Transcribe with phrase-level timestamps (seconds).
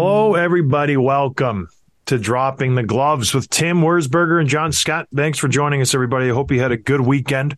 [0.00, 0.96] Hello, everybody.
[0.96, 1.70] Welcome
[2.06, 5.08] to Dropping the Gloves with Tim Wurzberger and John Scott.
[5.12, 6.30] Thanks for joining us, everybody.
[6.30, 7.56] I hope you had a good weekend.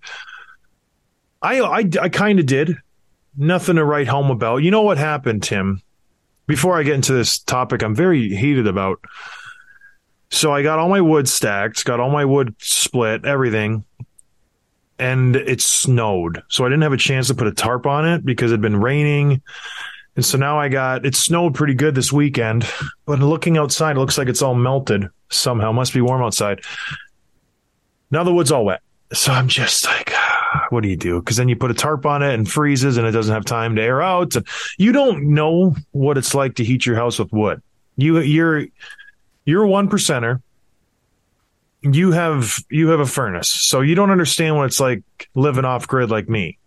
[1.43, 2.79] I I, I kind of did.
[3.37, 4.63] Nothing to write home about.
[4.63, 5.83] You know what happened, Tim?
[6.47, 9.05] Before I get into this topic, I'm very heated about.
[10.31, 13.85] So I got all my wood stacked, got all my wood split, everything,
[14.99, 16.43] and it snowed.
[16.49, 18.63] So I didn't have a chance to put a tarp on it because it had
[18.63, 19.43] been raining.
[20.17, 22.67] And so now I got it snowed pretty good this weekend,
[23.07, 25.73] but looking outside, it looks like it's all melted somehow.
[25.73, 26.63] Must be warm outside.
[28.11, 28.83] Now the wood's all wet.
[29.13, 31.21] So I'm just like, ah, what do you do?
[31.21, 33.77] Because then you put a tarp on it and freezes and it doesn't have time
[33.77, 34.37] to air out.
[34.37, 34.47] And
[34.79, 37.63] you don't know what it's like to heat your house with wood.
[37.97, 38.67] You you're
[39.45, 40.43] you're a one percenter.
[41.83, 45.03] You have you have a furnace, so you don't understand what it's like
[45.35, 46.59] living off grid like me.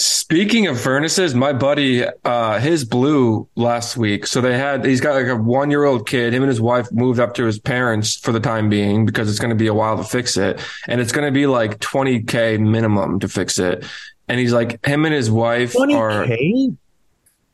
[0.00, 4.28] Speaking of furnaces, my buddy, uh, his blew last week.
[4.28, 6.32] So they had, he's got like a one year old kid.
[6.32, 9.40] Him and his wife moved up to his parents for the time being because it's
[9.40, 10.60] going to be a while to fix it.
[10.86, 13.84] And it's going to be like 20K minimum to fix it.
[14.28, 16.76] And he's like, him and his wife 20K?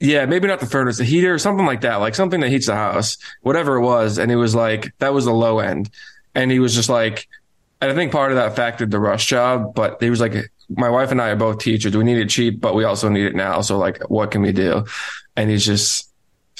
[0.01, 2.75] yeah, maybe not the furnace, the heater, something like that, like something that heats the
[2.75, 4.19] house, whatever it was.
[4.19, 5.89] And it was like, that was the low end.
[6.35, 7.27] And he was just like,
[7.81, 10.89] and I think part of that factored the rush job, but he was like, my
[10.89, 11.97] wife and I are both teachers.
[11.97, 13.61] We need it cheap, but we also need it now.
[13.61, 14.85] So like, what can we do?
[15.37, 16.11] And he's just,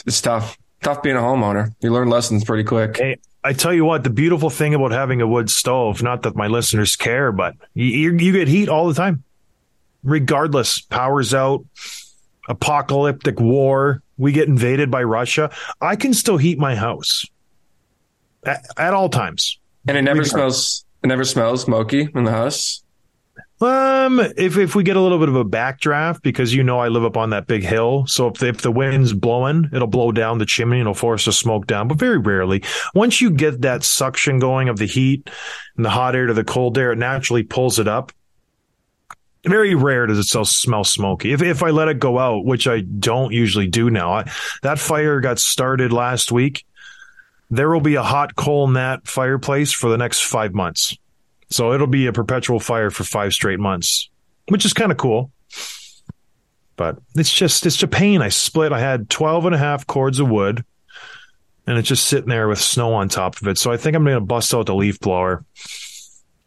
[0.07, 1.75] it's tough, tough being a homeowner.
[1.81, 2.99] You learn lessons pretty quick.
[2.99, 6.35] Hey, I tell you what, the beautiful thing about having a wood stove, not that
[6.35, 9.23] my listeners care, but you, you, get heat all the time,
[10.03, 10.81] regardless.
[10.81, 11.65] Power's out,
[12.49, 15.51] apocalyptic war, we get invaded by Russia.
[15.81, 17.27] I can still heat my house
[18.45, 19.59] at, at all times.
[19.87, 20.31] And it never Regardless.
[20.31, 22.84] smells, it never smells smoky in the house.
[23.61, 26.89] Um, if if we get a little bit of a backdraft, because you know I
[26.89, 30.39] live up on that big hill, so if if the wind's blowing, it'll blow down
[30.39, 31.87] the chimney and it'll force the smoke down.
[31.87, 35.31] But very rarely, once you get that suction going of the heat
[35.77, 38.13] and the hot air to the cold air, it naturally pulls it up.
[39.47, 41.33] Very rare does it still smell smoky.
[41.33, 44.31] If if I let it go out, which I don't usually do now, I,
[44.63, 46.67] that fire got started last week.
[47.51, 50.97] There will be a hot coal in that fireplace for the next five months.
[51.51, 54.09] So it'll be a perpetual fire for five straight months,
[54.49, 55.31] which is kind of cool.
[56.77, 58.21] But it's just, it's a pain.
[58.23, 60.65] I split, I had 12 and a half cords of wood
[61.67, 63.59] and it's just sitting there with snow on top of it.
[63.59, 65.45] So I think I'm going to bust out the leaf blower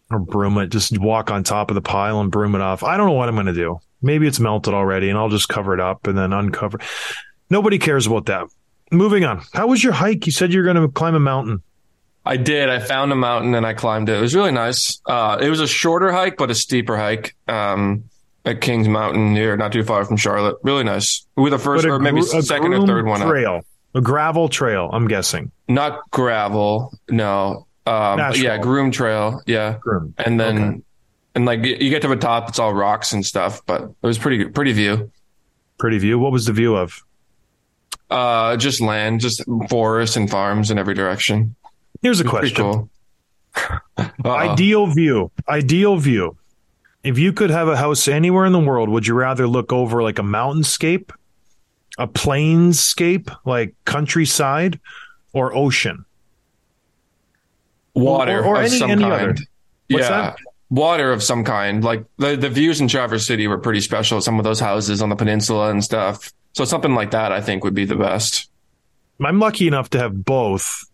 [0.09, 2.83] or broom it, just walk on top of the pile and broom it off.
[2.83, 3.79] I don't know what I'm going to do.
[4.01, 6.79] Maybe it's melted already and I'll just cover it up and then uncover.
[7.49, 8.47] Nobody cares about that.
[8.91, 9.43] Moving on.
[9.53, 10.25] How was your hike?
[10.25, 11.61] You said you were going to climb a mountain.
[12.27, 12.69] I did.
[12.69, 14.17] I found a mountain and I climbed it.
[14.17, 15.01] It was really nice.
[15.05, 17.35] Uh, it was a shorter hike, but a steeper hike.
[17.47, 18.03] Um,
[18.45, 20.55] at Kings Mountain here, not too far from Charlotte.
[20.63, 21.25] Really nice.
[21.35, 23.27] We were the first, or maybe second or third one up.
[23.27, 23.61] trail,
[23.93, 24.89] a gravel trail.
[24.93, 25.51] I'm guessing.
[25.67, 27.67] Not gravel, no.
[27.85, 29.77] Um, yeah, groom trail, yeah.
[29.81, 30.13] Groomed.
[30.17, 30.81] And then, Okay.
[31.35, 33.95] and like you you get to the top, it's all rocks and stuff, but it
[34.01, 35.11] was pretty pretty view.
[35.77, 36.17] Pretty view.
[36.17, 37.03] What was the view of?
[38.09, 41.56] Uh, just land, just forests and farms in every direction.
[42.01, 42.89] Here's a It was pretty question.
[43.95, 44.09] cool.
[44.25, 45.31] Ideal view.
[45.49, 46.37] Ideal view.
[47.03, 50.03] If you could have a house anywhere in the world, would you rather look over
[50.03, 51.11] like a mountainscape,
[51.97, 54.79] a plainscape, like countryside,
[55.33, 56.05] or ocean?
[57.95, 59.13] water or- or of any- some any kind.
[59.13, 59.29] other.
[59.89, 60.37] What's yeah, that?
[60.69, 61.83] water of some kind.
[61.83, 64.21] Like the, the views in Traverse City were pretty special.
[64.21, 66.31] Some of those houses on the peninsula and stuff.
[66.53, 68.49] So something like that, I think, would be the best.
[69.23, 70.85] I'm lucky enough to have both.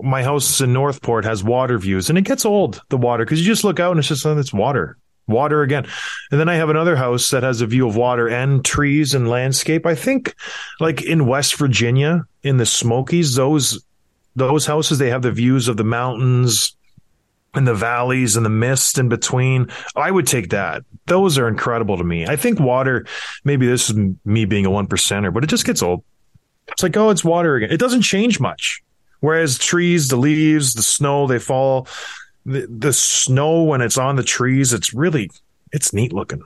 [0.00, 3.46] My house in Northport has water views, and it gets old the water because you
[3.46, 4.96] just look out and it's just oh, it's water,
[5.26, 5.86] water again.
[6.30, 9.28] And then I have another house that has a view of water and trees and
[9.28, 9.86] landscape.
[9.86, 10.34] I think,
[10.78, 13.84] like in West Virginia, in the Smokies, those
[14.36, 16.76] those houses they have the views of the mountains
[17.54, 19.68] and the valleys and the mist in between.
[19.96, 20.84] I would take that.
[21.06, 22.26] Those are incredible to me.
[22.26, 23.06] I think water.
[23.44, 26.04] Maybe this is me being a one percenter, but it just gets old.
[26.68, 27.72] It's like, oh, it's water again.
[27.72, 28.82] It doesn't change much.
[29.20, 31.88] Whereas trees, the leaves, the snow, they fall.
[32.46, 35.30] The, the snow when it's on the trees, it's really,
[35.72, 36.42] it's neat looking.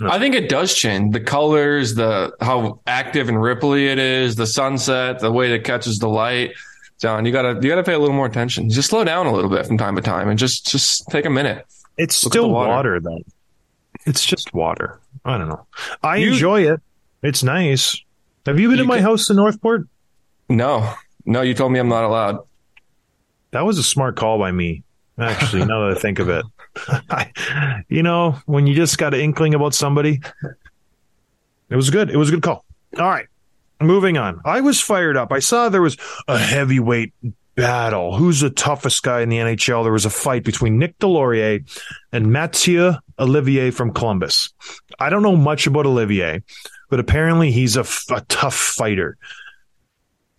[0.00, 4.46] I think it does change the colors, the how active and ripply it is, the
[4.46, 6.52] sunset, the way it catches the light.
[6.98, 8.70] John, you gotta you gotta pay a little more attention.
[8.70, 11.30] Just slow down a little bit from time to time and just just take a
[11.30, 11.66] minute.
[11.98, 12.70] It's Look still water.
[12.70, 13.00] water.
[13.00, 13.20] though.
[14.06, 14.98] It's just water.
[15.26, 15.66] I don't know.
[16.02, 16.80] I You- enjoy it.
[17.22, 17.94] It's nice.
[18.46, 19.86] Have you been You in my can- house in Northport?
[20.48, 20.94] No,
[21.24, 22.40] no, you told me I'm not allowed.
[23.52, 24.82] That was a smart call by me.
[25.18, 26.44] Actually, now that I think of it,
[27.88, 30.20] you know, when you just got an inkling about somebody,
[31.68, 32.10] it was good.
[32.10, 32.64] It was a good call.
[32.98, 33.26] All right,
[33.80, 34.40] moving on.
[34.44, 35.32] I was fired up.
[35.32, 35.98] I saw there was
[36.28, 37.12] a heavyweight
[37.54, 38.16] battle.
[38.16, 39.84] Who's the toughest guy in the NHL?
[39.84, 41.68] There was a fight between Nick Deslauriers
[42.10, 44.52] and Mathieu Olivier from Columbus.
[44.98, 46.42] I don't know much about Olivier,
[46.88, 47.84] but apparently he's a
[48.28, 49.16] tough fighter.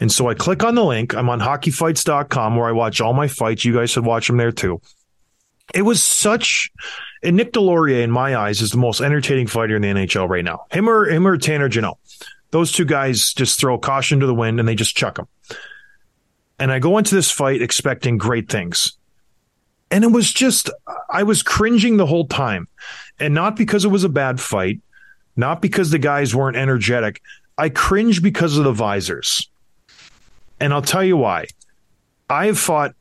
[0.04, 1.16] And so I click on the link.
[1.16, 3.64] I'm on hockeyfights.com where I watch all my fights.
[3.64, 4.82] You guys should watch them there too.
[5.74, 6.70] It was such,
[7.24, 10.44] and Nick Deslauriers, in my eyes, is the most entertaining fighter in the NHL right
[10.44, 10.66] now.
[10.72, 11.98] Him or him or Tanner Jeannot.
[12.52, 15.30] Those two guys just throw caution to the wind and they just chuck them.
[16.60, 18.98] And I go into this fight expecting great things.
[19.90, 20.70] And it was just,
[21.10, 22.68] I was cringing the whole time.
[23.22, 24.82] And not because it was a bad fight,
[25.38, 27.22] not because the guys weren't energetic.
[27.58, 29.50] I cringe because of the visors.
[30.64, 31.48] And I'll tell you why.
[32.30, 32.96] I have fought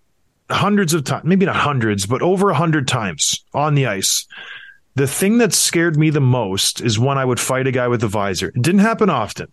[0.51, 4.27] hundreds of times, maybe not hundreds, but over a hundred times on the ice.
[4.97, 8.03] The thing that scared me the most is when I would fight a guy with
[8.03, 8.49] a visor.
[8.49, 9.53] It didn't happen often.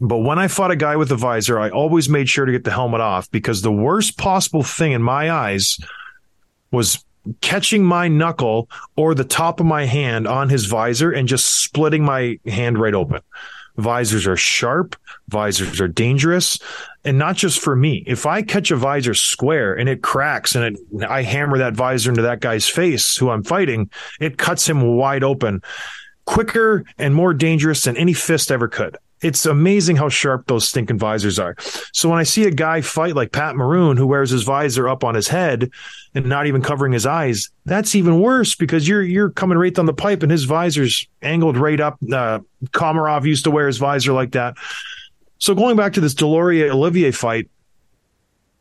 [0.00, 2.62] But when I fought a guy with a visor, I always made sure to get
[2.62, 5.78] the helmet off because the worst possible thing in my eyes
[6.70, 7.04] was
[7.40, 12.04] catching my knuckle or the top of my hand on his visor and just splitting
[12.04, 13.22] my hand right open.
[13.76, 14.96] Visors are sharp,
[15.28, 16.58] visors are dangerous,
[17.04, 18.04] and not just for me.
[18.06, 22.10] If I catch a visor square and it cracks and it, I hammer that visor
[22.10, 23.90] into that guy's face who I'm fighting,
[24.20, 25.62] it cuts him wide open
[26.24, 28.96] quicker and more dangerous than any fist ever could.
[29.22, 31.56] It's amazing how sharp those stinking visors are.
[31.92, 35.04] So when I see a guy fight like Pat Maroon, who wears his visor up
[35.04, 35.70] on his head
[36.14, 39.86] and not even covering his eyes, that's even worse because you're you're coming right down
[39.86, 41.98] the pipe and his visor's angled right up.
[42.12, 44.56] Uh, Komarov used to wear his visor like that.
[45.38, 47.48] So going back to this Deslauriers Olivier fight,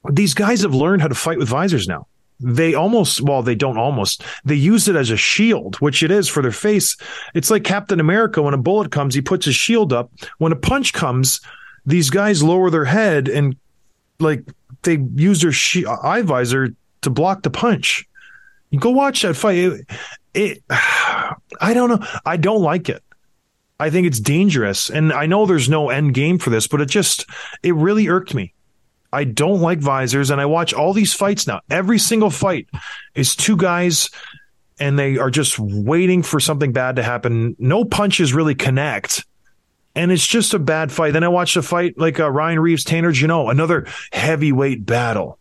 [0.10, 2.08] these guys have learned how to fight with visors now.
[2.42, 6.28] They almost, well, they don't almost, they use it as a shield, which it is
[6.28, 6.98] for their face.
[7.34, 8.42] It's like Captain America.
[8.42, 10.12] When a bullet comes, he puts his shield up.
[10.38, 11.40] When a punch comes,
[11.86, 13.56] these guys lower their head and
[14.20, 14.44] like
[14.84, 15.54] they use their
[16.04, 16.70] eye visor
[17.02, 18.08] to block the punch.
[18.70, 19.58] You go watch that fight.
[19.58, 19.86] It,
[20.34, 22.08] it, I don't know.
[22.26, 23.04] I don't like it.
[23.80, 24.90] I think it's dangerous.
[24.90, 27.26] And I know there's no end game for this, but it just,
[27.64, 28.54] it really irked me.
[29.14, 31.62] I don't like visors, and I watch all these fights now.
[31.70, 32.68] Every single fight
[33.14, 34.10] is two guys,
[34.80, 37.56] and they are just waiting for something bad to happen.
[37.60, 39.26] No punches really connect,
[39.96, 41.12] and it's just a bad fight.
[41.12, 45.38] Then I watched a fight like uh, Ryan Reaves, Tanner Jeannot, another heavyweight battle.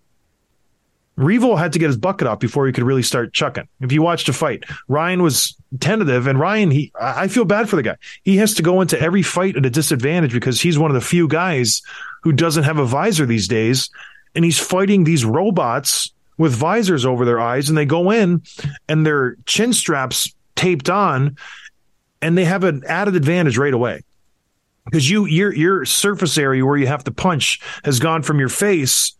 [1.16, 3.68] Revo had to get his bucket off before he could really start chucking.
[3.80, 7.76] If you watched a fight, Ryan was tentative, and Ryan, he I feel bad for
[7.76, 7.96] the guy.
[8.24, 11.00] He has to go into every fight at a disadvantage because he's one of the
[11.00, 11.82] few guys
[12.22, 13.90] who doesn't have a visor these days,
[14.34, 18.42] and he's fighting these robots with visors over their eyes, and they go in
[18.88, 21.36] and their chin straps taped on,
[22.22, 24.02] and they have an added advantage right away
[24.84, 28.48] because you your your surface area where you have to punch has gone from your
[28.48, 29.14] face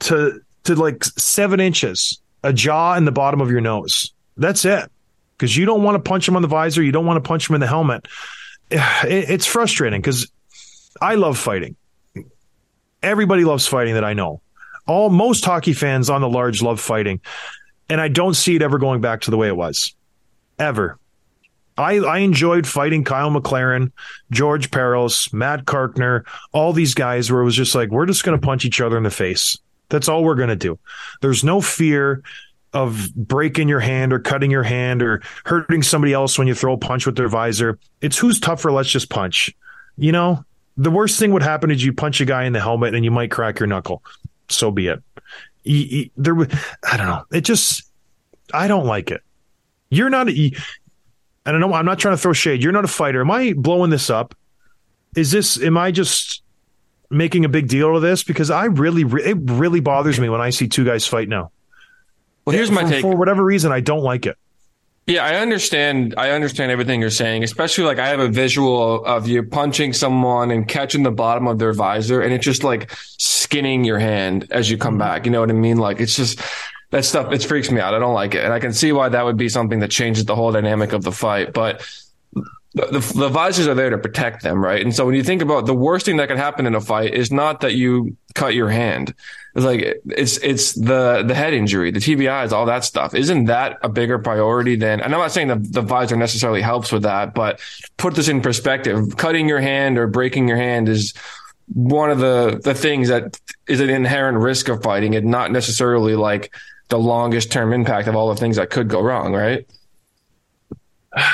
[0.00, 4.12] to to like seven inches, a jaw and the bottom of your nose.
[4.36, 4.90] That's it.
[5.36, 7.48] Because you don't want to punch him on the visor, you don't want to punch
[7.48, 8.06] him in the helmet.
[8.70, 10.30] It, it's frustrating because
[11.00, 11.76] I love fighting.
[13.02, 14.40] Everybody loves fighting that I know.
[14.86, 17.20] All most hockey fans on the large love fighting,
[17.88, 19.94] and I don't see it ever going back to the way it was,
[20.58, 20.98] ever.
[21.78, 23.92] I, I enjoyed fighting Kyle McLaren,
[24.30, 28.38] George Parros, Matt Carkner, all these guys where it was just like, we're just going
[28.38, 29.58] to punch each other in the face.
[29.88, 30.78] That's all we're going to do.
[31.20, 32.22] There's no fear.
[32.72, 36.72] of breaking your hand or cutting your hand or hurting somebody else when you throw
[36.72, 37.78] a punch with their visor.
[38.00, 39.54] It's who's tougher, let's just punch.
[39.98, 40.44] You know,
[40.76, 43.10] the worst thing would happen is you punch a guy in the helmet and you
[43.10, 44.02] might crack your knuckle.
[44.48, 45.02] So be it.
[45.64, 46.34] You- you- there,
[46.82, 47.24] I don't know.
[47.32, 47.82] It just,
[48.52, 49.22] I don't like it.
[49.90, 50.50] You're not, I
[51.46, 51.72] don't know.
[51.74, 52.62] I'm not trying to throw shade.
[52.62, 53.20] You're not a fighter.
[53.20, 54.34] Am I blowing this up?
[55.14, 56.42] Is this, am I just
[57.10, 58.22] making a big deal of this?
[58.22, 61.50] Because I really, re- it really bothers me when I see two guys fight now.
[62.46, 63.02] Well, here's my for, take.
[63.02, 64.36] For whatever reason, I don't like it.
[65.12, 66.14] Yeah, I understand.
[66.16, 70.50] I understand everything you're saying, especially like I have a visual of you punching someone
[70.50, 74.70] and catching the bottom of their visor and it's just like skinning your hand as
[74.70, 75.00] you come mm-hmm.
[75.00, 75.26] back.
[75.26, 75.76] You know what I mean?
[75.76, 76.40] Like it's just
[76.92, 77.30] that stuff.
[77.30, 77.92] It freaks me out.
[77.92, 78.42] I don't like it.
[78.42, 81.02] And I can see why that would be something that changes the whole dynamic of
[81.02, 81.52] the fight.
[81.52, 81.86] But
[82.32, 84.80] the, the, the visors are there to protect them, right?
[84.80, 87.12] And so when you think about the worst thing that could happen in a fight
[87.12, 89.12] is not that you cut your hand.
[89.54, 93.14] It's like it's it's the the head injury, the TBIs, all that stuff.
[93.14, 95.00] Isn't that a bigger priority than?
[95.00, 97.60] And I'm not saying the the visor necessarily helps with that, but
[97.98, 99.16] put this in perspective.
[99.18, 101.12] Cutting your hand or breaking your hand is
[101.74, 106.16] one of the the things that is an inherent risk of fighting, and not necessarily
[106.16, 106.54] like
[106.88, 109.66] the longest term impact of all the things that could go wrong, right?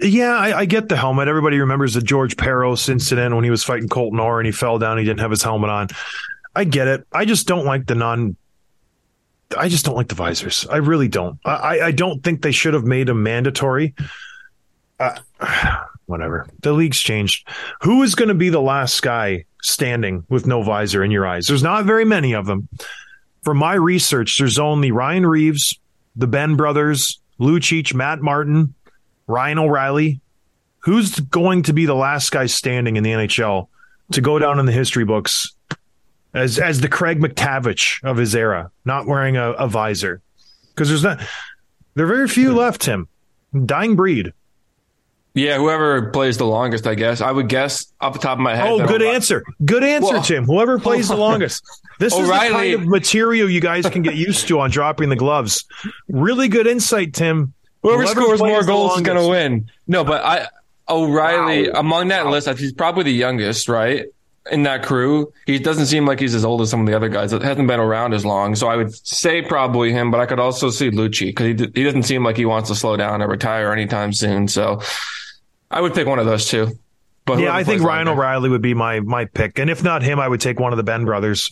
[0.00, 1.26] Yeah, I, I get the helmet.
[1.26, 4.78] Everybody remembers the George Parros incident when he was fighting Colton Orr and he fell
[4.78, 4.96] down.
[4.96, 5.88] He didn't have his helmet on.
[6.54, 7.06] I get it.
[7.12, 8.36] I just don't like the non.
[9.56, 10.66] I just don't like the visors.
[10.70, 11.38] I really don't.
[11.44, 13.94] I, I- don't think they should have made them mandatory.
[14.98, 15.18] Uh,
[16.06, 16.46] whatever.
[16.60, 17.48] The league's changed.
[17.82, 21.46] Who is going to be the last guy standing with no visor in your eyes?
[21.46, 22.68] There's not very many of them.
[23.42, 25.78] From my research, there's only Ryan Reaves,
[26.16, 28.74] the Benn brothers, Lou Lucic, Matt Martin,
[29.26, 30.20] Ryan O'Reilly.
[30.80, 33.68] Who's going to be the last guy standing in the NHL
[34.12, 35.52] to go down in the history books
[36.34, 40.22] as as the Craig MacTavish of his era, not wearing a, a visor?
[40.70, 41.20] Because there's not
[41.94, 42.58] there are very few hmm.
[42.58, 42.82] left.
[42.82, 43.08] Tim,
[43.64, 44.32] dying breed.
[45.34, 47.22] Yeah, whoever plays the longest, I guess.
[47.22, 48.68] I would guess off the top of my head.
[48.68, 49.42] Oh, good answer.
[49.64, 50.44] Good answer, Well- Tim.
[50.44, 51.64] Whoever plays the longest.
[51.98, 55.08] This is the O'Reilly- kind of material you guys can get used to on dropping
[55.08, 55.64] the gloves.
[56.08, 57.54] Really good insight, Tim.
[57.82, 59.70] Whoever, Whoever scores more goals is going to win.
[59.86, 60.48] No, but I
[60.88, 64.06] O'Reilly among that list, he's probably the youngest, right?
[64.50, 67.08] In that crew, he doesn't seem like he's as old as some of the other
[67.08, 67.30] guys.
[67.30, 70.10] That hasn't been around as long, so I would say probably him.
[70.10, 72.74] But I could also see Lucci because he he doesn't seem like he wants to
[72.74, 74.48] slow down or retire anytime soon.
[74.48, 74.80] So
[75.70, 76.76] I would pick one of those two.
[77.24, 78.08] But Yeah, I think Ryan.
[78.08, 80.76] O'Reilly would be my my pick, and if not him, I would take one of
[80.76, 81.48] the Benn brothers.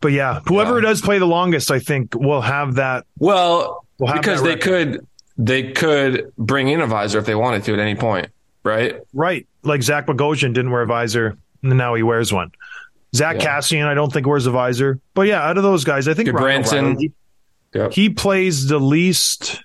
[0.00, 0.88] But yeah, whoever Yeah.
[0.88, 3.06] does play the longest, I think will have that.
[3.20, 5.06] Well, We'll have because that they could
[5.38, 8.30] they could bring in a visor if they wanted to at any point,
[8.64, 8.96] right?
[9.14, 12.52] Right, like Zach Bogosian didn't wear a visor, and now he wears one.
[13.14, 13.58] Zach Yeah.
[13.58, 16.32] Kassian, I don't think wears a visor, but yeah, out of those guys, I think
[16.32, 16.82] Ryan Gudbranson.
[16.84, 17.12] O'Reilly,
[17.74, 17.92] Yep.
[17.94, 19.62] he plays the least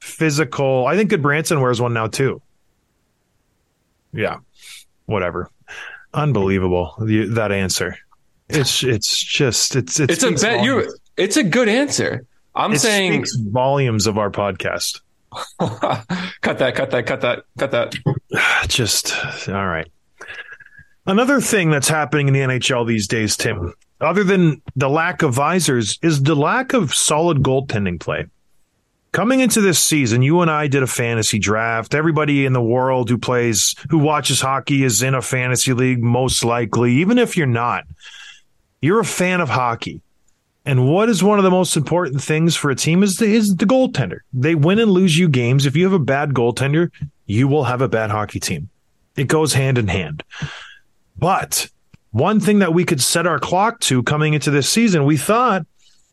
[0.00, 0.86] physical.
[0.86, 2.40] I think Gudbranson wears one now too.
[4.12, 4.38] Yeah,
[5.06, 5.50] whatever.
[6.14, 7.96] Unbelievable the, that answer.
[8.48, 10.64] It's it's just it's it's, It's a bet.
[10.64, 10.94] You.
[11.16, 12.24] It's a good answer.
[12.54, 15.00] I'm it saying speaks volumes of our podcast.
[15.58, 17.94] cut that, cut that, cut that, cut that.
[18.68, 19.14] Just
[19.48, 19.90] all right.
[21.12, 25.34] Another thing that's happening in the NHL these days, Tim, other than the lack of
[25.34, 28.24] visors, is the lack of solid goaltending play.
[29.12, 31.94] Coming into this season, you and I did a fantasy draft.
[31.94, 36.46] Everybody in the world who plays, who watches hockey is in a fantasy league, most
[36.46, 36.94] likely.
[36.94, 37.84] Even if you're not,
[38.80, 40.00] you're a fan of hockey.
[40.64, 43.54] And what is one of the most important things for a team is the, is
[43.54, 44.20] the goaltender.
[44.32, 45.66] They win and lose you games.
[45.66, 46.90] If you have a bad goaltender,
[47.26, 48.70] you will have a bad hockey team.
[49.14, 50.22] It goes hand in hand.
[51.16, 51.68] But
[52.10, 55.66] one thing that we could set our clock to coming into this season, we thought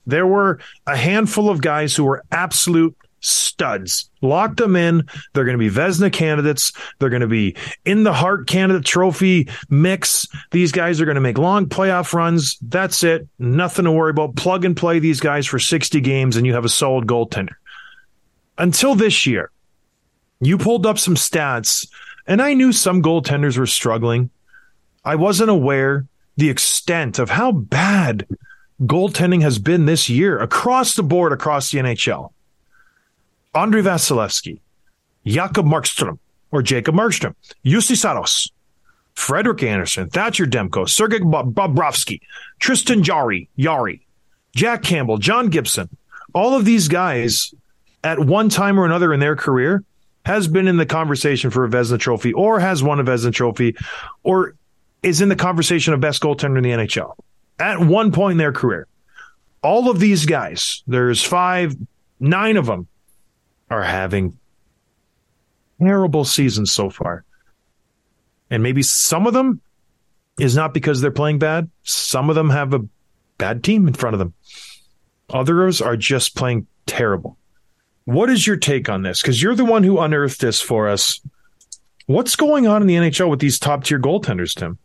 [0.05, 4.09] there were a handful of guys who were absolute studs.
[4.21, 5.07] Lock them in.
[5.33, 6.71] They're going to be Vezina candidates.
[6.99, 10.27] They're going to be in the Hart candidate trophy mix.
[10.51, 12.57] These guys are going to make long playoff runs.
[12.61, 13.27] That's it.
[13.37, 14.35] Nothing to worry about.
[14.35, 17.55] Plug and play these guys for 60 games and you have a solid goaltender.
[18.57, 19.51] Until this year,
[20.41, 21.87] you pulled up some stats
[22.27, 24.29] and I knew some goaltenders were struggling.
[25.03, 26.05] I wasn't aware
[26.37, 28.27] the extent of how bad
[28.83, 32.31] goaltending has been this year across the board across the NHL.
[33.53, 34.59] Andrei Vasilevskiy,
[35.25, 36.19] Jakob Markstrom,
[36.51, 38.51] or Jacob Markstrom, Juuse Saros,
[39.15, 42.21] Frederik Andersen, Thatcher Demko, Sergei Bob- Bobrovsky,
[42.59, 44.01] Tristan Jarry, Yari,
[44.55, 45.89] Jack Campbell, John Gibson.
[46.33, 47.53] All of these guys
[48.03, 49.83] at one time or another in their career
[50.25, 53.75] has been in the conversation for a Vezina trophy or has won a Vezina trophy
[54.23, 54.55] or
[55.03, 57.15] is in the conversation of best goaltender in the NHL
[57.59, 58.87] at one point in their career.
[59.61, 61.75] All of these guys, there's five,
[62.19, 62.87] nine of them
[63.69, 64.37] are having
[65.79, 67.23] terrible seasons so far.
[68.49, 69.61] And maybe some of them
[70.39, 71.69] is not because they're playing bad.
[71.83, 72.85] Some of them have a
[73.37, 74.33] bad team in front of them.
[75.29, 77.37] Others are just playing terrible.
[78.05, 79.21] What is your take on this?
[79.21, 81.21] Because you're the one who unearthed this for us.
[82.07, 84.79] What's going on in the NHL with these top tier goaltenders, Tim?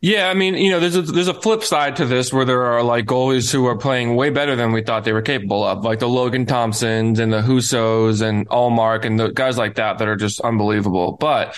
[0.00, 2.62] Yeah, I mean, you know, there's a, there's a flip side to this where there
[2.64, 5.84] are like goalies who are playing way better than we thought they were capable of,
[5.84, 10.08] like the Logan Thompsons and the Hussos and Ullmark and the guys like that that
[10.08, 11.12] are just unbelievable.
[11.18, 11.56] But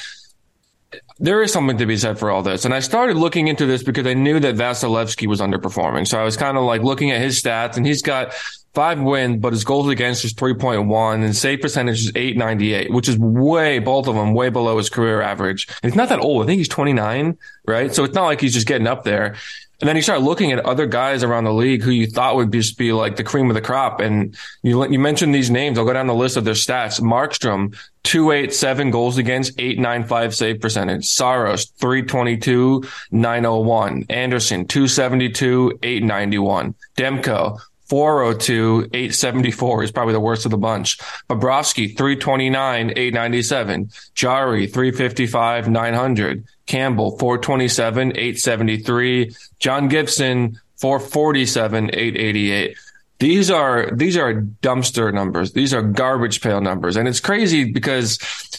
[1.19, 2.65] there is something to be said for all this.
[2.65, 6.07] And I started looking into this because I knew that Vasilevskiy was underperforming.
[6.07, 8.35] So I was kind of like looking at his stats and he's got
[8.77, 13.17] five wins, but his goals against is 3.1 and save percentage is 898, which is
[13.17, 15.67] way, both of them way below his career average.
[15.83, 16.43] And he's not that old.
[16.43, 17.95] I think he's 29, right?
[17.95, 19.35] So it's not like he's just getting up there.
[19.81, 22.53] And then you start looking at other guys around the league who you thought would
[22.53, 24.01] just be like the cream of the crop.
[24.01, 25.79] And you, you mentioned these names.
[25.79, 27.01] I'll go down the list of their stats.
[27.01, 31.07] Markstrom, 287 goals against, 895 save percentage.
[31.07, 34.05] Saros, 322, 901.
[34.11, 36.75] Andersen, 272, 891.
[36.97, 40.99] Demko, 402, 874 is probably the worst of the bunch.
[41.31, 43.91] Bobrovsky, 329, 897.
[44.15, 46.45] Jarry, 355, 900.
[46.67, 49.35] Campbell, 427, 873.
[49.61, 52.77] John Gibson, 447, 888.
[53.19, 55.53] These are, these are dumpster numbers.
[55.53, 56.97] These are garbage pail numbers.
[56.97, 58.19] And it's crazy because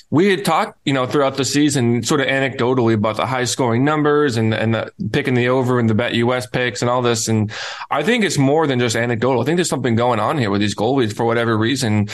[0.09, 3.83] we had talked, you know, throughout the season, sort of anecdotally about the high scoring
[3.85, 7.27] numbers and, and the picking the over and the bet US picks and all this.
[7.27, 7.51] And
[7.91, 9.41] I think it's more than just anecdotal.
[9.41, 12.07] I think there's something going on here with these goalies for whatever reason.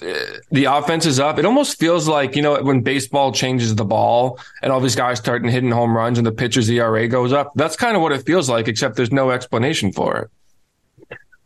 [0.00, 0.14] Uh,
[0.50, 1.38] the offense is up.
[1.38, 5.18] It almost feels like, you know, when baseball changes the ball and all these guys
[5.18, 7.52] start hitting home runs and the pitcher's ERA goes up.
[7.56, 10.30] That's kind of what it feels like, except there's no explanation for it.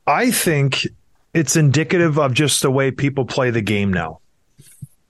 [0.06, 0.86] I think
[1.32, 4.20] it's indicative of just the way people play the game now.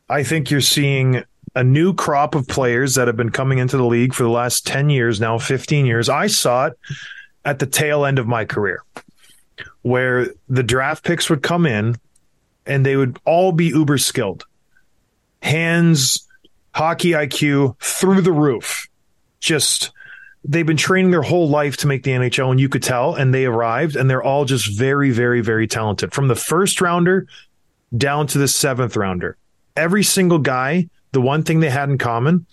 [0.08, 3.84] I think you're seeing a new crop of players that have been coming into the
[3.84, 6.08] league for the last 10 years now, 15 years.
[6.08, 6.78] I saw it
[7.44, 8.82] at the tail end of my career
[9.82, 11.96] where the draft picks would come in
[12.66, 14.44] and they would all be uber skilled.
[15.42, 16.26] Hands,
[16.74, 18.88] hockey IQ through the roof.
[19.40, 19.92] Just
[20.44, 23.14] they've been training their whole life to make the NHL, and you could tell.
[23.14, 27.26] And they arrived, and they're all just very, very, very talented from the first rounder
[27.96, 29.36] down to the seventh rounder.
[29.76, 32.46] Every single guy, the one thing they had in common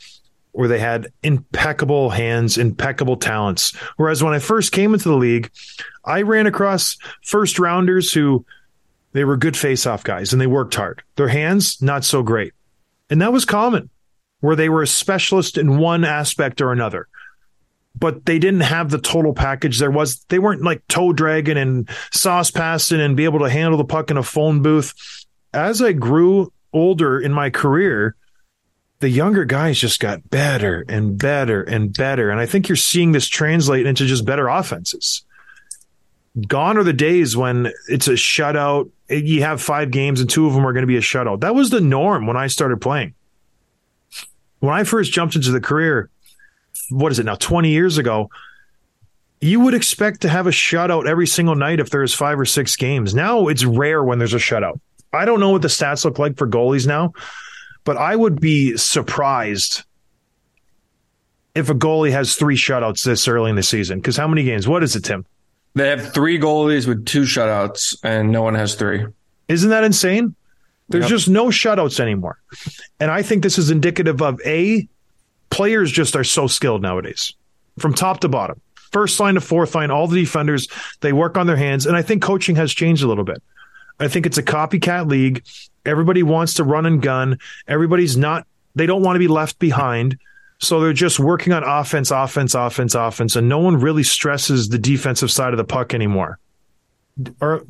[0.53, 3.75] where they had impeccable hands, impeccable talents.
[3.95, 5.49] Whereas when I first came into the league,
[6.03, 8.45] I ran across first rounders who
[9.13, 11.03] they were good face-off guys and they worked hard.
[11.15, 12.53] Their hands, not so great.
[13.09, 13.89] And that was common
[14.41, 17.07] where they were a specialist in one aspect or another
[17.95, 19.79] but they didn't have the total package.
[19.79, 23.77] There was they weren't like toe dragging and sauce passing and be able to handle
[23.77, 24.93] the puck in a phone booth.
[25.53, 28.15] As I grew older in my career,
[29.01, 32.29] the younger guys just got better and better and better.
[32.29, 35.25] And I think you're seeing this translate into just better offenses.
[36.47, 38.89] Gone are the days when it's a shutout.
[39.09, 41.41] You have five games and two of them are going to be a shutout.
[41.41, 43.15] That was the norm when I started playing.
[44.59, 46.09] When I first jumped into the career,
[46.89, 48.29] what is it now 20 years ago
[49.43, 52.75] you would expect to have a shutout every single night if there's five or six
[52.75, 53.15] games.
[53.15, 54.79] Now it's rare when there's a shutout.
[55.11, 57.13] I don't know what the stats look like for goalies now
[57.83, 59.83] but i would be surprised
[61.55, 63.99] if a goalie has three shutouts this early in the season.
[63.99, 64.67] Because how many games?
[64.67, 65.25] What is it tim?
[65.73, 69.05] They have three goalies with two shutouts, and no one has three.
[69.47, 70.35] isn't that insane?
[70.89, 71.09] There's Yep.
[71.09, 72.37] just no shutouts anymore.
[72.99, 74.87] And i think this is indicative of a
[75.51, 77.35] players just are so skilled nowadays
[77.77, 78.59] from top to bottom.
[78.91, 80.67] First line to fourth line all the defenders
[81.01, 81.85] they work on their hands.
[81.85, 83.43] And i think coaching has changed a little bit.
[83.99, 85.43] I think it's a copycat league.
[85.85, 87.37] Everybody wants to run and gun.
[87.67, 90.17] Everybody's not they don't want to be left behind.
[90.59, 93.35] So they're just working on offense offense offense offense.
[93.35, 96.39] And no one really stresses the defensive side of the puck anymore.
[97.41, 97.63] Or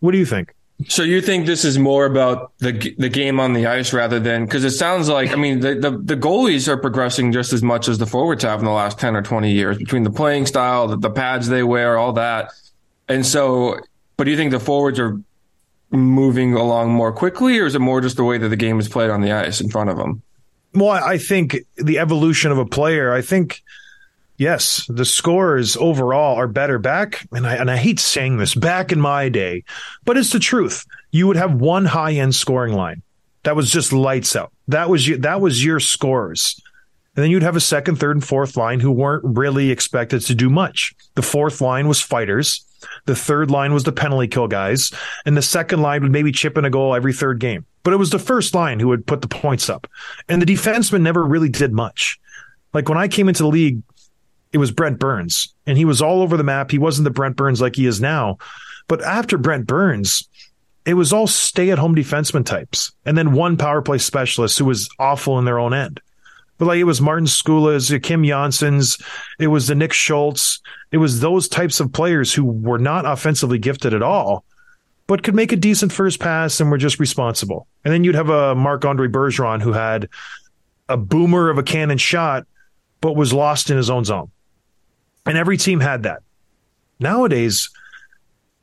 [0.00, 0.54] what do you think
[0.88, 4.44] So you think this is more about the the game on the ice rather than
[4.44, 7.88] because it sounds like I mean the, the the goalies are progressing just as much
[7.88, 10.86] as the forwards have in the last ten or twenty years between the playing style,
[10.86, 12.52] the, the pads they wear, all that,
[13.08, 13.80] and so.
[14.18, 15.18] But do you think the forwards are
[15.90, 18.88] moving along more quickly, or is it more just the way that the game is
[18.88, 20.22] played on the ice in front of them?
[20.74, 23.62] Well, I think the evolution of a player, I think,
[24.38, 27.26] yes, the scores overall are better back.
[27.32, 29.64] And I, and I hate saying this back in my day,
[30.04, 30.84] but it's the truth.
[31.10, 33.02] You would have one high end scoring line
[33.46, 34.52] that was just lights out.
[34.66, 36.60] That was your, that was your scores.
[37.14, 40.34] And then you'd have a second, third, and fourth line who weren't really expected to
[40.34, 40.92] do much.
[41.14, 42.66] The fourth line was fighters.
[43.06, 44.92] The third line was the penalty kill guys.
[45.24, 47.64] And the second line would maybe chip in a goal every third game.
[47.84, 49.86] But it was the first line who would put the points up.
[50.28, 52.18] And the defenseman never really did much.
[52.74, 53.80] Like when I came into the league,
[54.52, 56.70] it was Brent Burns, and he was all over the map.
[56.70, 58.38] He wasn't the Brent Burns like he is now.
[58.88, 60.28] But after Brent Burns,
[60.84, 62.92] it was all stay at home defenseman types.
[63.04, 66.00] And then one power play specialist who was awful in their own end.
[66.58, 68.80] But like it was Martin Skoula's, Kim Johnsson,
[69.38, 70.60] it was the Nick Schultz.
[70.90, 74.44] It was those types of players who were not offensively gifted at all,
[75.06, 77.66] but could make a decent first pass and were just responsible.
[77.84, 80.08] And then you'd have a Marc Andre Bergeron who had
[80.88, 82.46] a boomer of a cannon shot,
[83.00, 84.30] but was lost in his own zone.
[85.26, 86.22] And every team had that.
[86.98, 87.68] Nowadays,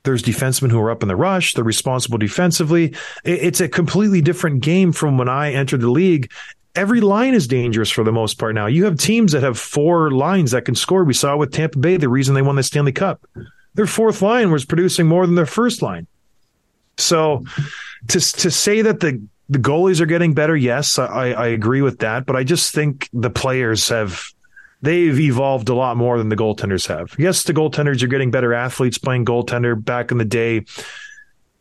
[0.04, 1.54] there's defensemen who are up in the rush.
[1.54, 2.96] They're responsible defensively.
[3.24, 6.32] It's a completely different game from when I entered the league.
[6.76, 8.66] Every line is dangerous for the most part now.
[8.66, 11.04] You have teams that have four lines that can score.
[11.04, 13.26] We saw with Tampa Bay the reason they won the Stanley Cup.
[13.76, 16.08] Their fourth line was producing more than their first line.
[16.98, 17.46] So
[18.10, 22.00] to to say that the the goalies are getting better, yes, I, I agree with
[22.00, 22.26] that.
[22.26, 24.24] But I just think the players have
[24.84, 27.16] they've evolved a lot more than the goaltenders have.
[27.18, 29.84] Yes, the goaltenders are getting better athletes playing goaltender.
[29.84, 30.66] Back in the day,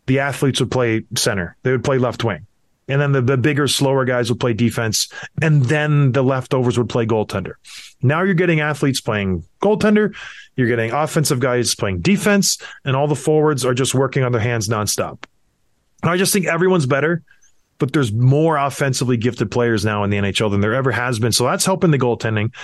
[0.07, 2.47] the athletes would play center, they would play left wing.
[2.89, 5.09] And then the, the bigger, slower guys would play defense.
[5.41, 7.55] And then the leftovers would play goaltender.
[8.03, 10.15] Now you're getting athletes playing goaltender.
[10.57, 12.59] You're getting offensive guys playing defense.
[12.85, 15.25] And all the forwards are just working on their hands nonstop.
[16.03, 17.23] I just think everyone's better
[17.83, 21.33] but there's more offensively gifted players now in the NHL than there ever has been.
[21.33, 22.55] So that's helping the goaltending.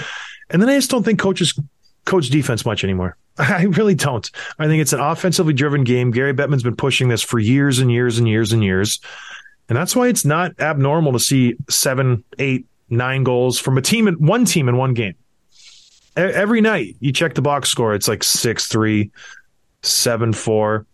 [0.50, 1.58] And then I just don't think coaches
[2.04, 3.16] coach defense much anymore.
[3.38, 4.28] I really don't.
[4.58, 6.10] I think it's an offensively driven game.
[6.10, 8.98] Gary Bettman's been pushing this for years and years and years and years.
[9.68, 14.08] And that's why it's not abnormal to see seven, eight, nine goals from a team
[14.08, 15.14] in one team in one game.
[16.16, 19.10] Every night you check the box score, it's like six, three,
[19.82, 20.86] seven, four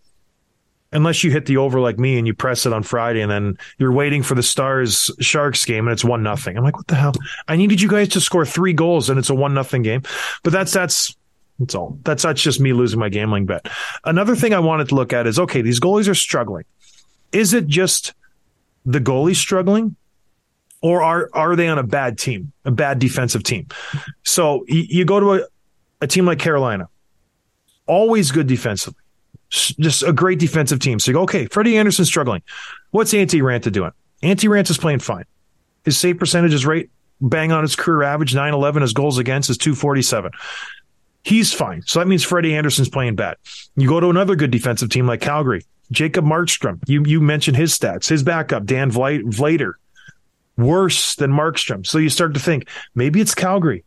[0.91, 3.57] unless you hit the over like me and you press it on Friday and then
[3.77, 6.57] you're waiting for the Stars Sharks game and it's one nothing.
[6.57, 7.13] I'm like, what the hell?
[7.47, 10.03] I needed you guys to score three goals and it's a one nothing game.
[10.43, 11.15] But that's that's
[11.59, 11.99] that's all.
[12.03, 13.67] That's that's just me losing my gambling bet.
[14.03, 16.65] Another thing I wanted to look at is okay, these goalies are struggling.
[17.31, 18.13] Is it just
[18.85, 19.95] the goalie struggling?
[20.81, 23.67] Or are are they on a bad team, a bad defensive team?
[24.23, 25.47] So you, go to a,
[26.01, 26.89] a team like Carolina,
[27.87, 28.99] always good defensively
[29.55, 30.99] just a great defensive team.
[30.99, 32.41] So you go, okay, Freddie Andersen's struggling.
[32.91, 33.91] What's Antti Raanta doing?
[34.23, 35.25] Antti Raanta's playing fine.
[35.83, 36.89] His save percentage is right
[37.21, 38.81] bang on his career average, 9 11.
[38.81, 40.31] His goals against is 247.
[41.23, 41.81] He's fine.
[41.83, 43.37] So that means Freddie Andersen's playing bad.
[43.75, 45.65] You go to another good defensive team like Calgary.
[45.91, 48.07] Jacob Markstrom, you, you mentioned his stats.
[48.07, 49.73] His backup, Dan Vladar,
[50.57, 51.85] worse than Markstrom.
[51.85, 53.83] So you start to think maybe it's Calgary.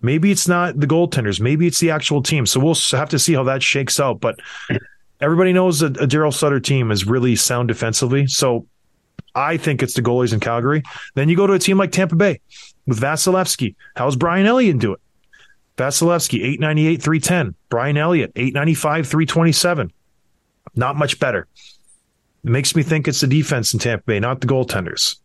[0.00, 1.40] Maybe it's not the goaltenders.
[1.40, 2.44] Maybe it's the actual team.
[2.44, 4.20] So we'll have to see how that shakes out.
[4.20, 4.38] But
[5.24, 8.26] everybody knows that a Daryl Sutter team is really sound defensively.
[8.26, 8.66] So
[9.34, 10.82] I think it's the goalies in Calgary.
[11.14, 12.40] Then you go to a team like Tampa Bay
[12.86, 13.74] with Vasilevskiy.
[13.96, 15.00] How's Brian Elliott do it?
[15.78, 17.54] Vasilevskiy, 898, 310.
[17.70, 19.92] Brian Elliott, 895, 327.
[20.76, 21.48] Not much better.
[22.44, 25.16] It makes me think it's the defense in Tampa Bay, not the goaltenders.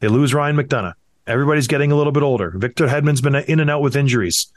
[0.00, 0.94] They lose Ryan McDonagh.
[1.26, 2.52] Everybody's getting a little bit older.
[2.56, 4.50] Victor Hedman's been in and out with injuries.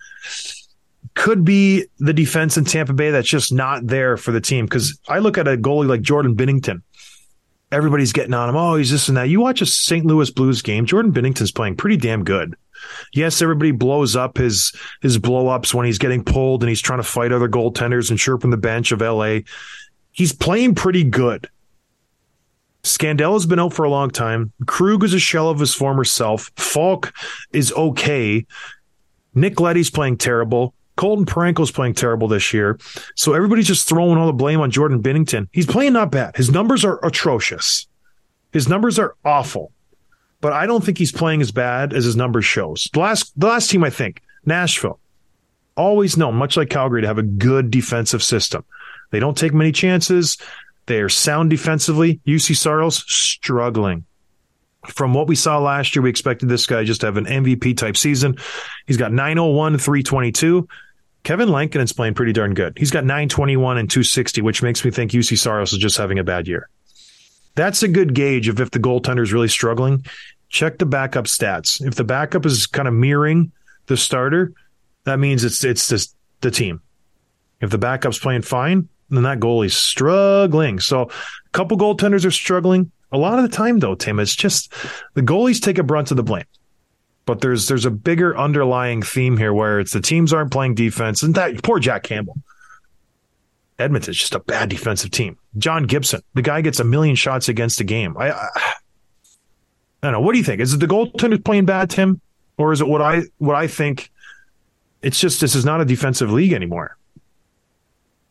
[1.16, 4.66] Could be the defense in Tampa Bay that's just not there for the team.
[4.66, 6.82] Because I look at a goalie like Jordan Binnington.
[7.72, 8.56] Everybody's getting on him.
[8.56, 9.30] Oh, he's this and that.
[9.30, 10.06] You watch a St.
[10.06, 10.86] Louis Blues game.
[10.86, 12.56] Jordan Binnington's playing pretty damn good.
[13.14, 17.00] Yes, everybody blows up his his blow ups when he's getting pulled and he's trying
[17.00, 19.40] to fight other goaltenders and chirping the bench of LA.
[20.12, 21.50] He's playing pretty good.
[22.84, 24.54] Scandella has been out for a long time.
[24.66, 26.52] Krug is a shell of his former self.
[26.56, 27.14] Faulk
[27.52, 28.46] is okay.
[29.34, 30.74] Nick Leddy's playing terrible.
[31.00, 32.78] Colton Parayko's playing terrible this year.
[33.16, 35.48] So everybody's just throwing all the blame on Jordan Binnington.
[35.54, 36.36] He's playing not bad.
[36.36, 37.88] His numbers are atrocious.
[38.52, 39.72] His numbers are awful.
[40.42, 42.90] But I don't think he's playing as bad as his numbers shows.
[42.92, 45.00] The last the last team I think, Nashville.
[45.78, 48.66] Always known, much like Calgary, to have a good defensive system.
[49.12, 50.38] They don't take many chances.
[50.88, 52.20] They are sound defensively.
[52.28, 54.04] Juuse Saros struggling.
[54.88, 57.78] From what we saw last year, we expected this guy just to have an MVP
[57.78, 58.38] type season.
[58.86, 60.68] He's got 901, 322.
[61.24, 62.78] Kevin Lankinen's playing pretty darn good.
[62.78, 66.24] He's got 921 and 260, which makes me think Juuse Saros is just having a
[66.24, 66.70] bad year.
[67.56, 70.06] That's a good gauge of if the goaltender is really struggling.
[70.50, 71.86] Check the backup stats.
[71.86, 73.52] If the backup is kind of mirroring
[73.88, 74.54] the starter,
[75.04, 76.82] that means it's it's the team.
[77.62, 80.80] If the backup's playing fine, then that goalie's struggling.
[80.80, 82.92] So a couple goaltenders are struggling.
[83.12, 84.74] A lot of the time, though, Tim, it's just
[85.16, 86.46] the goalies take a brunt of the blame.
[87.30, 91.22] But there's there's a bigger underlying theme here where it's the teams aren't playing defense,
[91.22, 92.36] and that poor Jack Campbell.
[93.78, 95.38] Edmonton's just a bad defensive team.
[95.56, 98.18] John Gibson, the guy gets a million shots against a game.
[98.18, 98.74] I, I, I
[100.02, 100.22] don't know.
[100.22, 100.60] What do you think?
[100.60, 102.20] Is it the goaltender playing bad, Tim,
[102.58, 104.10] or is it what I what I think?
[105.04, 106.98] It's just this is not a defensive league anymore.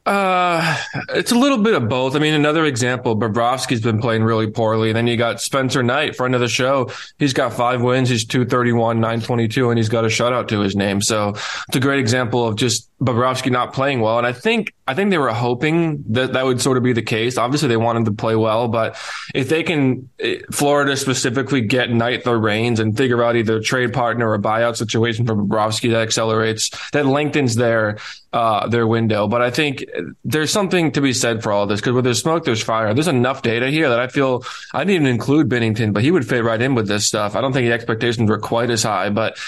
[0.08, 0.74] Uh,
[1.10, 2.16] it's a little bit of both.
[2.16, 4.90] I mean, another example, Bobrovsky's been playing really poorly.
[4.94, 6.90] Then you got Spencer Knight, friend of the show.
[7.18, 8.08] He's got five wins.
[8.08, 11.02] He's 231, 922, and he's got a shutout to his name.
[11.02, 11.34] So
[11.68, 14.16] it's a great example of just Bobrovsky not playing well.
[14.16, 17.02] And I think, I think they were hoping that that would sort of be the
[17.02, 17.36] case.
[17.36, 18.96] Obviously, they want him to play well, but
[19.34, 23.62] if they can, eh, Florida specifically, get Knight the reins and figure out either a
[23.62, 27.98] trade partner or a buyout situation for Bobrovsky that accelerates, that lengthens their,
[28.32, 29.28] uh, their window.
[29.28, 29.84] But I think
[30.24, 32.92] there's something to be said for all this because where there's smoke, there's fire.
[32.94, 36.28] There's enough data here that I feel I didn't even include Binnington, but he would
[36.28, 37.34] fit right in with this stuff.
[37.34, 39.38] I don't think the expectations were quite as high, but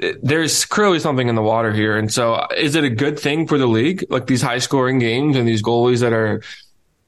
[0.00, 1.96] eh, there's clearly something in the water here.
[1.96, 4.04] And so is it a good thing for the league?
[4.10, 6.42] Like these high scoring games and these goalies that are,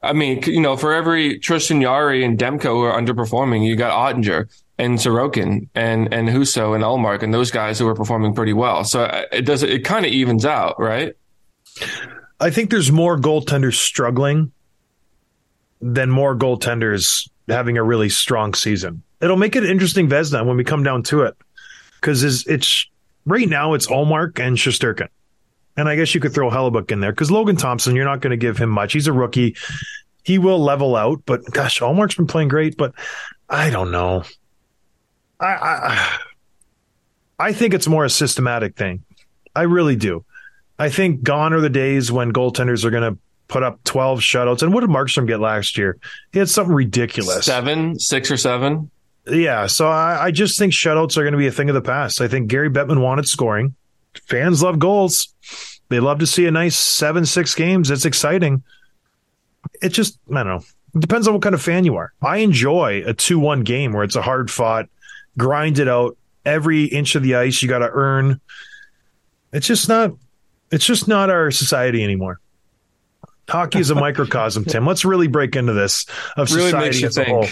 [0.02, 3.92] I mean, you know, for every Tristan Yari and Demko who are underperforming, you got
[3.92, 8.52] Oettinger and Sorokin and, and Husso and Ullmark and those guys who are performing pretty
[8.52, 8.84] well.
[8.84, 11.14] So eh, it does, it kind of evens out, right?
[12.44, 14.52] I think there's more goaltenders struggling
[15.80, 19.02] than more goaltenders having a really strong season.
[19.22, 21.34] It'll make it interesting Vezina, when we come down to it
[21.94, 22.86] because it's, it's
[23.24, 25.08] right now it's Ullmark and Shesterkin.
[25.78, 28.32] And I guess you could throw Hellebuyck in there because Logan Thompson, you're not going
[28.32, 28.92] to give him much.
[28.92, 29.56] He's a rookie.
[30.22, 32.92] He will level out, but gosh, Ullmark's been playing great, but
[33.48, 34.22] I don't know.
[35.40, 36.18] I, I
[37.38, 39.02] I think it's more a systematic thing.
[39.56, 40.26] I really do.
[40.78, 44.62] I think gone are the days when goaltenders are going to put up 12 shutouts.
[44.62, 45.98] And what did Markstrom get last year?
[46.32, 47.44] He had something ridiculous.
[47.44, 48.90] Seven, six or seven.
[49.26, 49.66] Yeah.
[49.66, 52.20] So I, I just think shutouts are going to be a thing of the past.
[52.20, 53.74] I think Gary Bettman wanted scoring.
[54.26, 55.32] Fans love goals.
[55.88, 57.90] They love to see a nice seven, six games.
[57.90, 58.62] It's exciting.
[59.82, 60.64] It just, I don't know.
[60.94, 62.12] It depends on what kind of fan you are.
[62.22, 64.88] I enjoy a 2 1 game where it's a hard fought,
[65.36, 66.16] grind it out.
[66.44, 68.40] Every inch of the ice you got to earn.
[69.52, 70.12] It's just not
[70.74, 72.40] it's just not our society anymore.
[73.48, 74.86] Hockey is a microcosm, Tim.
[74.86, 76.06] Let's really break into this
[76.36, 77.46] of Really society as a whole.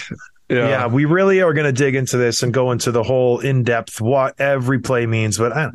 [0.49, 0.69] Yeah.
[0.69, 0.87] Yeah.
[0.87, 4.01] we really are going to dig into this and go into the whole in depth
[4.01, 5.39] what every play means.
[5.39, 5.71] But I,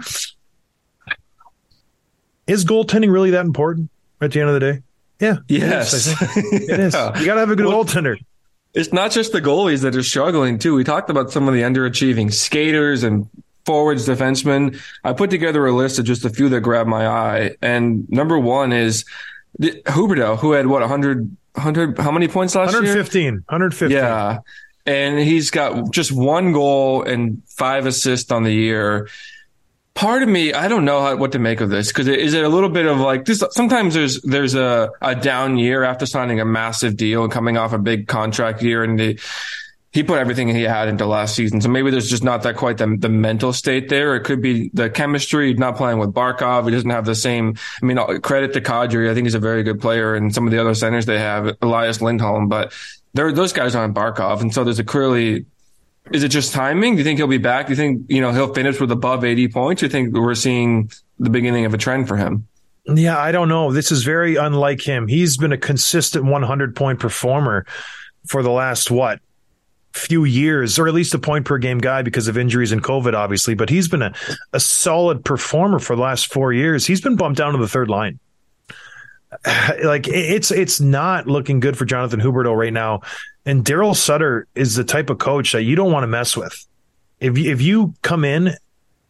[2.47, 3.89] is goaltending really that important
[4.21, 4.81] at the end of the day?
[5.19, 5.37] Yeah.
[5.47, 6.13] Yes.
[6.35, 6.93] It is.
[6.93, 7.17] Yeah.
[7.17, 8.17] You got to have a good Well, goaltender.
[8.73, 10.75] It's not just the goalies that are struggling too.
[10.75, 13.27] We talked about some of the underachieving skaters and
[13.67, 14.81] forwards, defensemen.
[15.03, 17.51] I put together a list of just a few that grabbed my eye.
[17.61, 19.03] And number one is
[19.59, 22.81] the, Huberdeau, who had what 100, 100 how many points last year?
[22.81, 23.33] 115.
[23.47, 23.95] 115.
[23.95, 24.39] Yeah.
[24.85, 29.09] And he's got just one goal and five assists on the year.
[29.95, 32.45] Part of me, I don't know how, what to make of this because is it
[32.45, 33.43] a little bit of like this?
[33.51, 37.73] Sometimes there's there's a, a down year after signing a massive deal and coming off
[37.73, 39.19] a big contract year, and the,
[39.91, 41.61] he put everything he had into last season.
[41.61, 44.15] So maybe there's just not that quite the, the mental state there.
[44.15, 46.65] It could be the chemistry, not playing with Barkov.
[46.65, 47.55] He doesn't have the same.
[47.81, 49.09] I mean, uh, credit to Kadri.
[49.09, 51.55] I think he's a very good player, and some of the other centers they have,
[51.61, 52.73] Elias Lindholm, but
[53.13, 55.45] they're, those guys aren't Barkov, and so there's a clearly.
[56.13, 56.93] Is it just timing?
[56.93, 57.67] Do you think he'll be back?
[57.67, 59.79] Do you think you know he'll finish with above 80 points?
[59.81, 62.47] Do you think we're seeing the beginning of a trend for him?
[62.85, 63.73] Yeah, I don't know.
[63.73, 65.07] This is very unlike him.
[65.07, 67.65] He's been a consistent 100 point performer
[68.25, 69.19] for the last what
[69.97, 73.13] few years, or at least a point per game guy because of injuries and COVID,
[73.13, 73.55] obviously.
[73.55, 74.13] But he's been a,
[74.53, 76.85] a solid performer for the last four years.
[76.85, 78.19] He's been bumped down to the third line.
[79.83, 83.01] Like it's it's not looking good for Jonathan Huberdeau right now.
[83.45, 86.65] And Daryl Sutter is the type of coach that you don't want to mess with.
[87.19, 88.51] If you, if you come in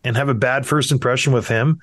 [0.04, 1.80] and have a bad first impression with him,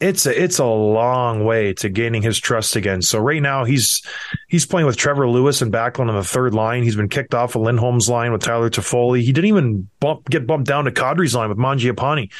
[0.00, 3.02] it's a it's a long way to gaining his trust again.
[3.02, 4.02] So right now he's
[4.48, 6.84] he's playing with Trevor Lewis and Backlund on the third line.
[6.84, 9.22] He's been kicked off of Lindholm's line with Tyler Toffoli.
[9.22, 12.30] He didn't even bump get bumped down to Kadri's line with Mangiapane.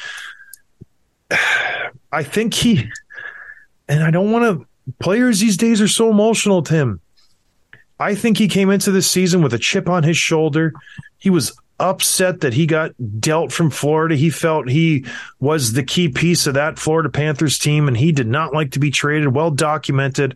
[2.11, 2.89] I think he
[3.87, 7.01] and I don't want to players these days are so emotional, Tim.
[7.99, 10.73] I think he came into this season with a chip on his shoulder.
[11.17, 14.15] He was upset that he got dealt from Florida.
[14.15, 15.05] He felt he
[15.39, 18.79] was the key piece of that Florida Panthers team, and he did not like to
[18.79, 19.33] be traded.
[19.33, 20.35] Well documented.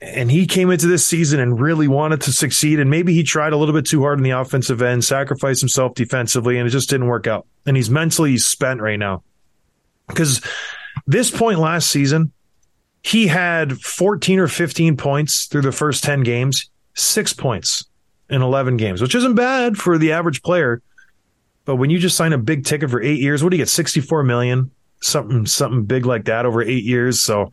[0.00, 2.78] And he came into this season and really wanted to succeed.
[2.78, 5.94] And maybe he tried a little bit too hard on the offensive end, sacrificed himself
[5.94, 7.46] defensively, and it just didn't work out.
[7.64, 9.22] And he's mentally spent right now.
[10.08, 10.42] Because
[11.06, 12.32] this point last season,
[13.02, 17.86] he had 14 or 15 points through the first 10 games, six points
[18.30, 20.82] in 11 games, which isn't bad for the average player.
[21.64, 23.68] But when you just sign a big ticket for eight years, what do you get?
[23.68, 27.20] 64 million, something, something big like that over eight years.
[27.20, 27.50] So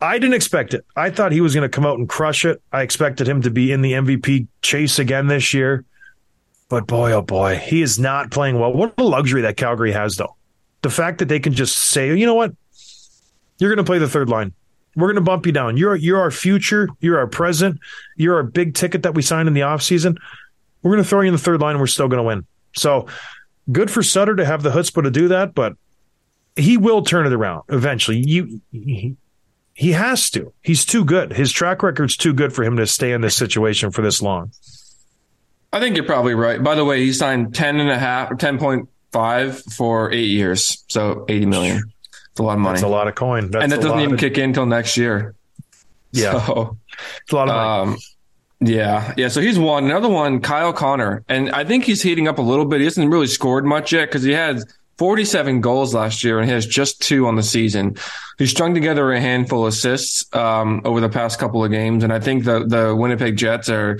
[0.00, 0.84] I didn't expect it.
[0.94, 2.62] I thought he was going to come out and crush it.
[2.72, 5.84] I expected him to be in the MVP chase again this year.
[6.68, 8.72] But boy, oh boy, he is not playing well.
[8.72, 10.36] What a luxury that Calgary has, though.
[10.82, 12.52] The fact that they can just say, you know what?
[13.58, 14.52] You're going to play the third line.
[14.96, 15.76] We're going to bump you down.
[15.76, 16.88] You're you're our future.
[17.00, 17.78] You're our present.
[18.16, 20.16] You're our big ticket that we signed in the offseason.
[20.82, 22.46] We're going to throw you in the third line and we're still going to win.
[22.74, 23.06] So
[23.70, 25.74] good for Sutter to have the chutzpah to do that, but
[26.54, 28.18] he will turn it around eventually.
[28.18, 29.16] You he,
[29.74, 30.52] he has to.
[30.62, 31.32] He's too good.
[31.32, 34.52] His track record's too good for him to stay in this situation for this long.
[35.72, 36.62] I think you're probably right.
[36.62, 40.82] By the way, he signed 10 and a half, 10.5 for eight years.
[40.88, 41.82] So 80 million.
[42.36, 42.74] It's a lot of money.
[42.74, 43.50] It's a lot of coin.
[43.50, 45.34] That's and that doesn't even of- kick in until next year.
[46.12, 46.76] Yeah, So,
[47.22, 47.92] it's a lot of money.
[47.92, 47.98] um,
[48.60, 49.28] yeah, yeah.
[49.28, 49.84] So he's one.
[49.84, 52.80] Another one, Kyle Connor, and I think he's heating up a little bit.
[52.80, 54.58] He hasn't really scored much yet because he had
[54.98, 57.96] 47 goals last year and he has just two on the season.
[58.38, 62.12] He strung together a handful of assists um, over the past couple of games, and
[62.12, 63.98] I think the the Winnipeg Jets are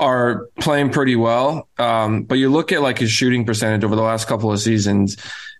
[0.00, 1.68] are playing pretty well.
[1.78, 5.16] Um, but you look at like his shooting percentage over the last couple of seasons,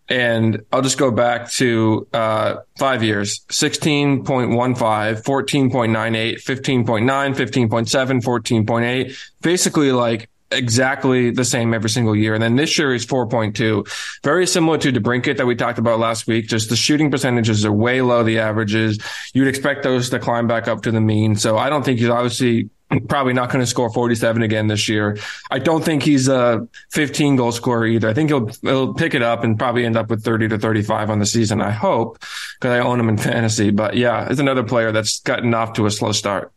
[0.08, 9.18] and I'll just go back to uh, five years 16.15, 14.98, 15.9, 15.7, 14.8.
[9.40, 12.34] Basically, like exactly the same every single year.
[12.34, 14.20] And then this year is 4.2.
[14.22, 16.46] Very similar to DeBrincat that we talked about last week.
[16.46, 18.98] Just the shooting percentages are way low, the averages.
[19.34, 21.36] You'd expect those to climb back up to the mean.
[21.36, 22.70] So I don't think he's obviously
[23.08, 25.18] probably not going to score 47 again this year.
[25.50, 28.08] I don't think he's a 15 goal scorer either.
[28.08, 31.10] I think he'll he'll pick it up and probably end up with 30 to 35
[31.10, 31.60] on the season.
[31.60, 32.18] I hope
[32.60, 33.70] because I own him in fantasy.
[33.70, 36.52] But yeah, it's another player that's gotten off to a slow start.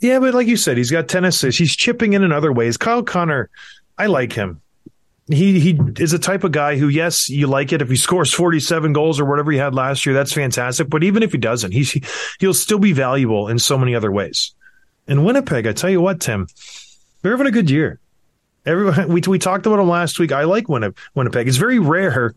[0.00, 1.58] Yeah, but like you said, he's got 10 assists.
[1.58, 2.76] He's chipping in in other ways.
[2.76, 3.50] Kyle Connor,
[3.96, 4.60] I like him.
[5.28, 8.34] He he is a type of guy who, yes, you like it if he scores
[8.34, 10.14] 47 goals or whatever he had last year.
[10.14, 10.90] That's fantastic.
[10.90, 11.92] But even if he doesn't, he's
[12.40, 14.52] he'll still be valuable in so many other ways.
[15.06, 16.46] In Winnipeg, I tell you what, Tim,
[17.20, 18.00] they're having a good year.
[18.64, 20.32] Everyone, we we talked about them last week.
[20.32, 20.98] I like Winnipeg.
[21.14, 21.48] Winnipeg.
[21.48, 22.34] It's very rare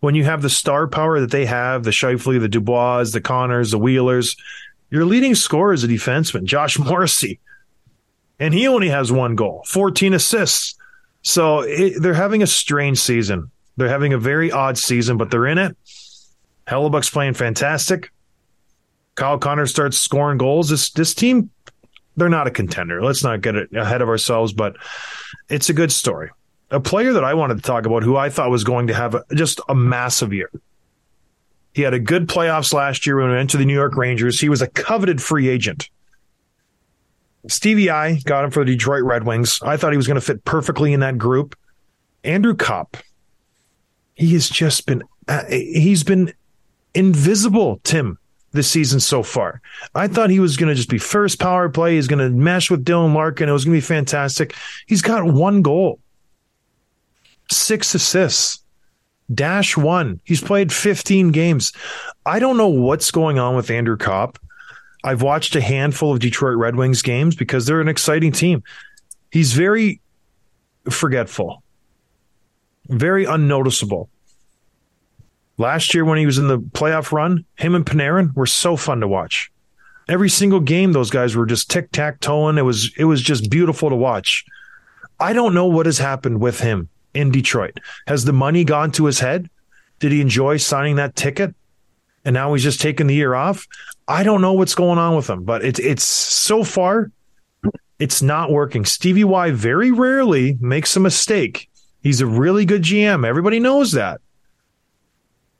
[0.00, 3.70] when you have the star power that they have, the Scheifele, the Dubois, the Connors,
[3.70, 4.36] the Wheelers.
[4.90, 7.40] Your leading scorer is a defenseman, Josh Morrissey,
[8.38, 10.76] and he only has one goal, 14 assists.
[11.22, 13.50] So it, they're having a strange season.
[13.76, 15.76] They're having a very odd season, but they're in it.
[16.66, 18.10] Hellebuyck's playing fantastic.
[19.14, 20.68] Kyle Connor starts scoring goals.
[20.68, 21.50] This this team,
[22.18, 23.02] they're not a contender.
[23.02, 24.76] Let's not get ahead of ourselves, but
[25.48, 26.30] it's a good story.
[26.70, 29.14] A player that I wanted to talk about, who I thought was going to have
[29.14, 30.50] a, just a massive year.
[31.72, 34.40] He had a good playoffs last year when he went to the New York Rangers.
[34.40, 35.88] He was a coveted free agent.
[37.46, 39.60] Stevie Y got him for the Detroit Red Wings.
[39.62, 41.56] I thought he was going to fit perfectly in that group.
[42.24, 42.96] Andrew Copp,
[44.14, 46.32] he has just been uh, he's been
[46.94, 48.18] invisible, Tim,
[48.52, 49.60] this season so far.
[49.94, 51.96] I thought he was going to just be first power play.
[51.96, 53.48] He's going to mesh with Dylan Larkin.
[53.48, 54.54] It was going to be fantastic.
[54.86, 56.00] He's got one goal,
[57.50, 58.62] six assists,
[59.32, 60.20] dash one.
[60.24, 61.72] He's played 15 games.
[62.24, 64.38] I don't know what's going on with Andrew Copp.
[65.04, 68.62] I've watched a handful of Detroit Red Wings games because they're an exciting team.
[69.30, 70.00] He's very
[70.90, 71.62] forgetful,
[72.88, 74.08] very unnoticeable.
[75.58, 79.00] Last year, when he was in the playoff run, him and Panarin were so fun
[79.00, 79.50] to watch.
[80.08, 82.56] Every single game, those guys were just tic tac toeing.
[82.56, 84.44] It was it was just beautiful to watch.
[85.20, 87.78] I don't know what has happened with him in Detroit.
[88.06, 89.50] Has the money gone to his head?
[89.98, 91.54] Did he enjoy signing that ticket?
[92.24, 93.66] And now he's just taking the year off.
[94.06, 97.10] I don't know what's going on with him, but it's it's so far,
[97.98, 98.84] it's not working.
[98.84, 101.68] Stevie Y very rarely makes a mistake.
[102.02, 103.26] He's a really good GM.
[103.26, 104.20] Everybody knows that.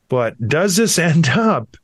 [0.09, 1.77] But does this end up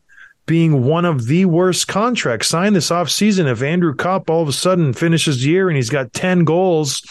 [0.47, 4.53] being one of the worst contracts signed this offseason if Andrew Copp all of a
[4.53, 7.03] sudden finishes the year and he's got 10 goals,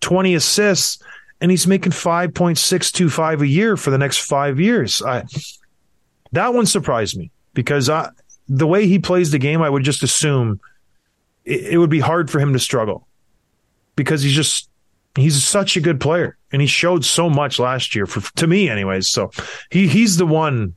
[0.00, 1.02] 20 assists,
[1.40, 5.02] and he's making 5.625 a year for the next five years?
[5.02, 5.24] I,
[6.32, 8.10] that one surprised me because I,
[8.48, 10.60] the way he plays the game, I would just assume
[11.44, 13.06] it, it would be hard for him to struggle
[13.94, 14.69] because he's just
[15.16, 18.68] he's such a good player and he showed so much last year for to me
[18.68, 19.30] anyways so
[19.70, 20.74] he he's the one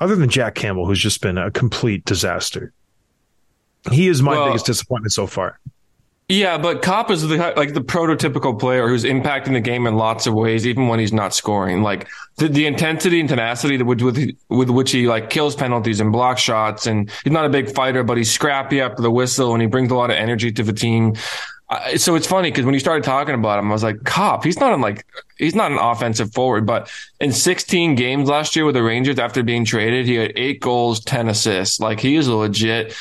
[0.00, 2.72] other than Jack Campbell who's just been a complete disaster
[3.90, 5.58] he is my Well- biggest disappointment so far
[6.28, 10.26] Yeah, but Copp is the like the prototypical player who's impacting the game in lots
[10.26, 11.82] of ways, even when he's not scoring.
[11.82, 16.00] Like the, the intensity and tenacity that with, with with which he like kills penalties
[16.00, 19.52] and block shots, and he's not a big fighter, but he's scrappy after the whistle,
[19.52, 21.14] and he brings a lot of energy to the team.
[21.72, 24.44] I, so it's funny because when you started talking about him, I was like, Copp,
[24.44, 25.06] he's not in like
[25.38, 29.42] he's not an offensive forward, but in 16 games last year with the Rangers after
[29.42, 31.80] being traded, he had eight goals, 10 assists.
[31.80, 32.94] Like he is a legit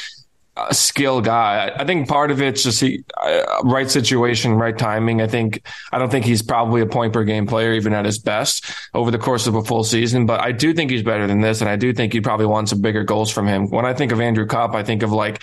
[0.56, 1.68] uh, skill guy.
[1.68, 5.22] I, I think part of it's just he uh, right situation, right timing.
[5.22, 8.20] I think I don't think he's probably a point per game player even at his
[8.20, 11.42] best over the course of a full season, but I do think he's better than
[11.42, 13.70] this, and I do think you probably want some bigger goals from him.
[13.70, 15.42] When I think of Andrew Copp, I think of like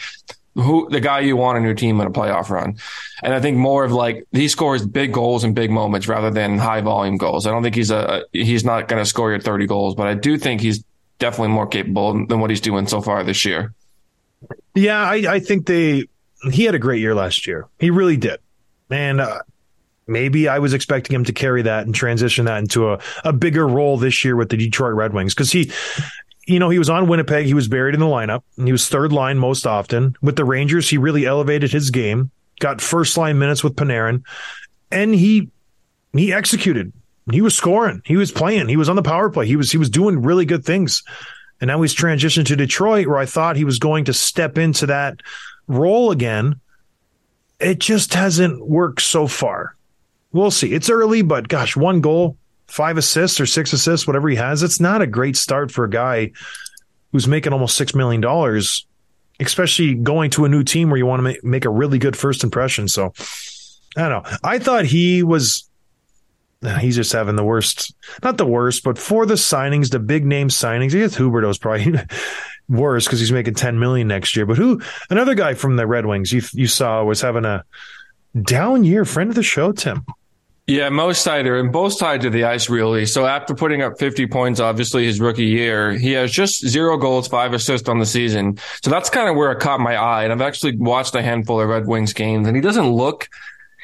[0.59, 2.76] who the guy you want on your team in a playoff run.
[3.22, 6.59] And I think more of like he scores big goals in big moments rather than
[6.59, 7.46] high volume goals.
[7.46, 10.14] I don't think he's a he's not going to score your 30 goals, but I
[10.14, 10.84] do think he's
[11.20, 13.72] definitely more capable than what he's doing so far this year.
[14.74, 16.09] Yeah, I, I think they
[16.52, 17.66] he had a great year last year.
[17.78, 18.40] He really did.
[18.90, 19.42] And uh,
[20.09, 23.66] maybe I was expecting him to carry that and transition that into a, a bigger
[23.66, 25.70] role this year with the Detroit Red Wings because he
[26.49, 27.44] you know, he was on Winnipeg.
[27.44, 28.42] He was buried in the lineup.
[28.57, 30.16] he was third line most often.
[30.22, 34.22] With the Rangers, he really elevated his game, got first line minutes with Panarin,
[34.90, 35.51] and he
[36.14, 36.92] he executed.
[37.30, 38.01] He was scoring.
[38.07, 38.68] He was playing.
[38.68, 39.46] He was on the power play.
[39.46, 41.03] He was he was doing really good things.
[41.61, 44.86] And now he's transitioned to Detroit, where I thought he was going to step into
[44.86, 45.20] that
[45.66, 46.61] role again.
[47.61, 49.76] It just hasn't worked so far.
[50.32, 50.72] We'll see.
[50.72, 52.38] It's early, but gosh, one goal
[52.69, 55.91] five assists or six assists, whatever he has, it's not a great start for a
[55.91, 56.31] guy
[57.12, 58.87] who's making almost six million dollars,
[59.41, 62.45] especially going to a new team where you want to make, a really good first
[62.45, 62.87] impression.
[62.87, 63.12] So
[63.97, 64.39] I don't know.
[64.45, 65.64] I thought he was.
[66.81, 67.95] He's just having the worst,
[68.25, 70.93] not the worst, but for the signings, the big name signings.
[70.93, 71.95] I guess Huberdeau's probably
[72.69, 74.45] worse because he's making 10 million next year.
[74.45, 77.64] But who, another guy from the Red Wings you, you saw was having a
[78.43, 80.05] down year, friend of the show, Tim.
[80.69, 83.07] Yeah, Mo Seider, and both sides of the ice, really.
[83.07, 87.27] So after putting up 50 points, obviously his rookie year, he has just zero goals,
[87.27, 88.59] five assists on the season.
[88.83, 90.25] So that's kind of where it caught my eye.
[90.25, 93.31] And I've actually watched a handful of Red Wings games, and he doesn't look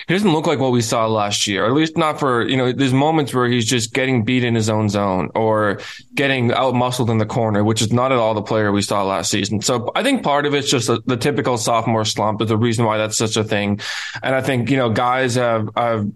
[0.07, 2.73] he doesn't look like what we saw last year, at least not for, you know,
[2.73, 5.81] there's moments where he's just getting beat in his own zone or
[6.15, 9.03] getting out muscled in the corner, which is not at all the player we saw
[9.05, 9.63] last season.
[9.63, 12.85] So I think part of it's just a, the typical sophomore slump is the reason
[12.85, 13.81] why that's such a thing.
[14.23, 16.11] And I think, you know, guys have, have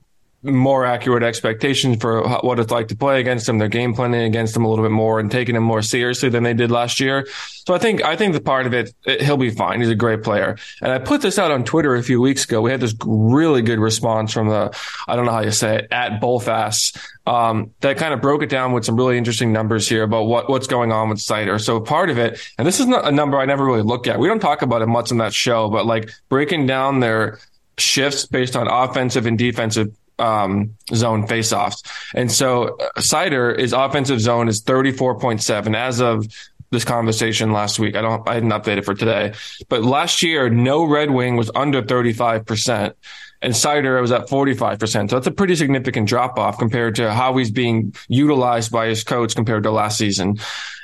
[0.55, 3.59] more accurate expectations for what it's like to play against them.
[3.59, 6.43] They're game planning against them a little bit more and taking them more seriously than
[6.43, 7.27] they did last year.
[7.67, 9.81] So I think I think the part of it, it, he'll be fine.
[9.81, 10.57] He's a great player.
[10.81, 12.61] And I put this out on Twitter a few weeks ago.
[12.61, 14.77] We had this really good response from the
[15.07, 18.49] I don't know how you say it at Bullfast um, that kind of broke it
[18.49, 21.61] down with some really interesting numbers here about what what's going on with Seider.
[21.61, 24.19] So part of it, and this is not a number I never really look at.
[24.19, 27.39] We don't talk about it much in that show, but like breaking down their
[27.77, 31.83] shifts based on offensive and defensive um, zone faceoffs.
[32.15, 36.27] And so uh, Seider is offensive zone is 34.7 as of
[36.71, 37.97] this conversation last week.
[37.97, 39.33] I don't, I didn't update it for today,
[39.69, 42.95] but last year, no Red Wing was under 35%
[43.41, 45.11] and Seider was at 45%.
[45.11, 49.05] So that's a pretty significant drop off compared to how he's being utilized by his
[49.05, 50.39] coach compared to last season.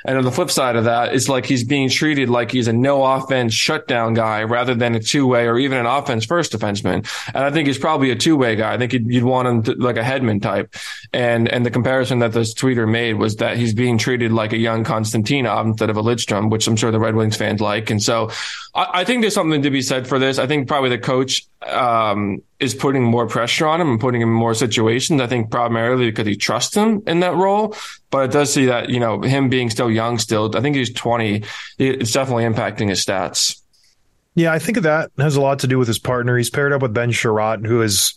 [0.05, 2.73] And on the flip side of that, it's like he's being treated like he's a
[2.73, 7.07] no offense shutdown guy rather than a two way or even an offense first defenseman.
[7.33, 8.73] And I think he's probably a two way guy.
[8.73, 10.75] I think you'd, you'd want him to, like a Hedman type.
[11.11, 14.57] And, and the comparison that this tweeter made was that he's being treated like a
[14.57, 17.89] young Konstantinov instead of a Lidstrom, which I'm sure the Red Wings fans like.
[17.89, 18.31] And so
[18.73, 20.37] I, I think there's something to be said for this.
[20.37, 24.29] I think probably the coach, um, is putting more pressure on him and putting him
[24.29, 25.21] in more situations.
[25.21, 27.75] I think primarily because he trusts him in that role.
[28.11, 30.93] But it does see that, you know, him being still young still, I think he's
[30.93, 31.43] 20.
[31.77, 33.61] It's definitely impacting his stats.
[34.35, 36.37] Yeah, I think that has a lot to do with his partner.
[36.37, 38.13] He's paired up with Ben Chiarot, who is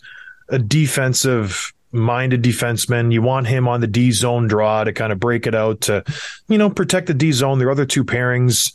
[0.49, 3.13] a defensive minded defenseman.
[3.13, 6.05] You want him on the D zone draw to kind of break it out to,
[6.49, 7.59] you know, protect the D zone.
[7.59, 8.73] Their other two pairings,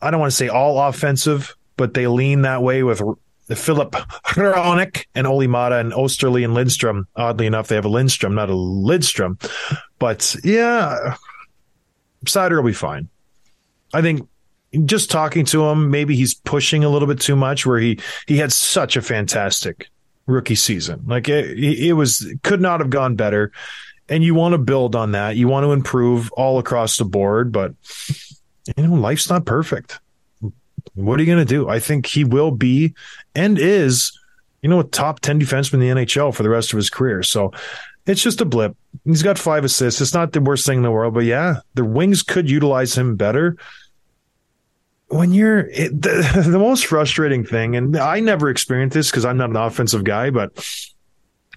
[0.00, 3.02] I don't want to say all offensive, but they lean that way with
[3.48, 3.92] the Filip
[4.26, 7.08] Hronek and Olli Maatta and Oesterle and Lindstrom.
[7.16, 9.40] Oddly enough, they have a Lindstrom, not a Lidstrom.
[9.98, 11.16] But yeah,
[12.24, 13.08] Seider will be fine.
[13.92, 14.28] I think
[14.84, 18.36] just talking to him, maybe he's pushing a little bit too much where he, he
[18.36, 19.88] had such a fantastic
[20.26, 21.04] rookie season.
[21.06, 23.50] Like it, it was, could not have gone better.
[24.10, 25.36] And you want to build on that.
[25.36, 27.72] You want to improve all across the board, but
[28.76, 30.00] you know, life's not perfect.
[30.94, 31.68] What are you going to do?
[31.68, 32.94] I think he will be
[33.34, 34.18] and is,
[34.62, 37.22] you know, a top 10 defenseman in the NHL for the rest of his career.
[37.22, 37.52] So
[38.06, 38.76] it's just a blip.
[39.04, 40.00] He's got five assists.
[40.00, 43.16] It's not the worst thing in the world, but yeah, the Wings could utilize him
[43.16, 43.56] better.
[45.08, 49.36] When you're it, the, the most frustrating thing, and I never experienced this because I'm
[49.36, 50.52] not an offensive guy, but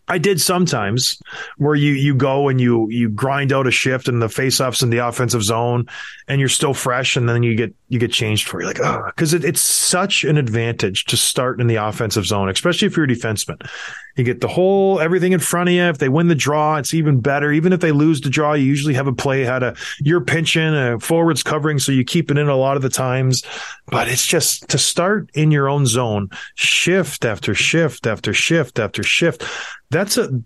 [0.08, 1.22] I did sometimes
[1.58, 4.90] where you you go and you you grind out a shift and the faceoffs in
[4.90, 5.88] the offensive zone
[6.28, 8.62] and you're still fresh and then you get you get changed for.
[8.62, 12.48] You're like, oh, because it, it's such an advantage to start in the offensive zone,
[12.48, 13.70] especially if you're a defenseman.
[14.16, 15.84] You get the whole everything in front of you.
[15.84, 17.52] If they win the draw, it's even better.
[17.52, 20.74] Even if they lose the draw, you usually have a play how to you're pinching,
[20.74, 23.44] uh, forwards covering, so you keep it in a lot of the times.
[23.88, 29.04] But it's just to start in your own zone, shift after shift after shift after
[29.04, 29.44] shift.
[29.90, 30.42] That's a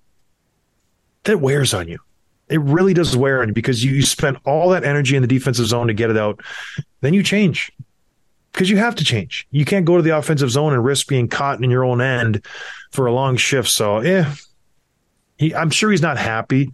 [1.25, 1.99] that wears on you.
[2.47, 5.27] It really does wear on you because you, you spend all that energy in the
[5.27, 6.41] defensive zone to get it out.
[7.01, 7.71] Then you change
[8.51, 9.47] because you have to change.
[9.51, 12.45] You can't go to the offensive zone and risk being caught in your own end
[12.91, 13.69] for a long shift.
[13.69, 14.33] So, yeah,
[15.55, 16.71] I'm sure he's not happy,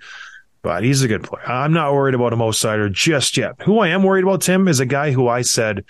[0.62, 1.50] but he's a good player.
[1.50, 3.56] I'm not worried about him Mo Seider just yet.
[3.64, 5.86] Who I am worried about, Tim, is a guy who I said,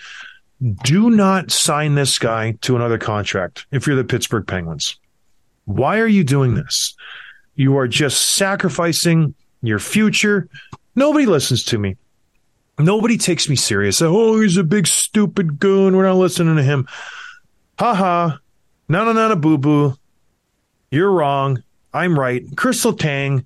[0.84, 4.96] do not sign this guy to another contract if you're the Pittsburgh Penguins.
[5.64, 6.94] Why are you doing this?
[7.54, 10.48] You are just sacrificing your future.
[10.94, 11.96] Nobody listens to me.
[12.78, 14.02] Nobody takes me serious.
[14.02, 15.96] Oh, he's a big stupid goon.
[15.96, 16.88] We're not listening to him.
[17.78, 18.38] Ha ha.
[18.88, 19.96] No, no, no, no, boo boo.
[20.90, 21.62] You're wrong.
[21.94, 22.44] I'm right.
[22.56, 23.44] Chris Letang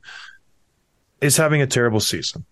[1.21, 2.45] is having a terrible season.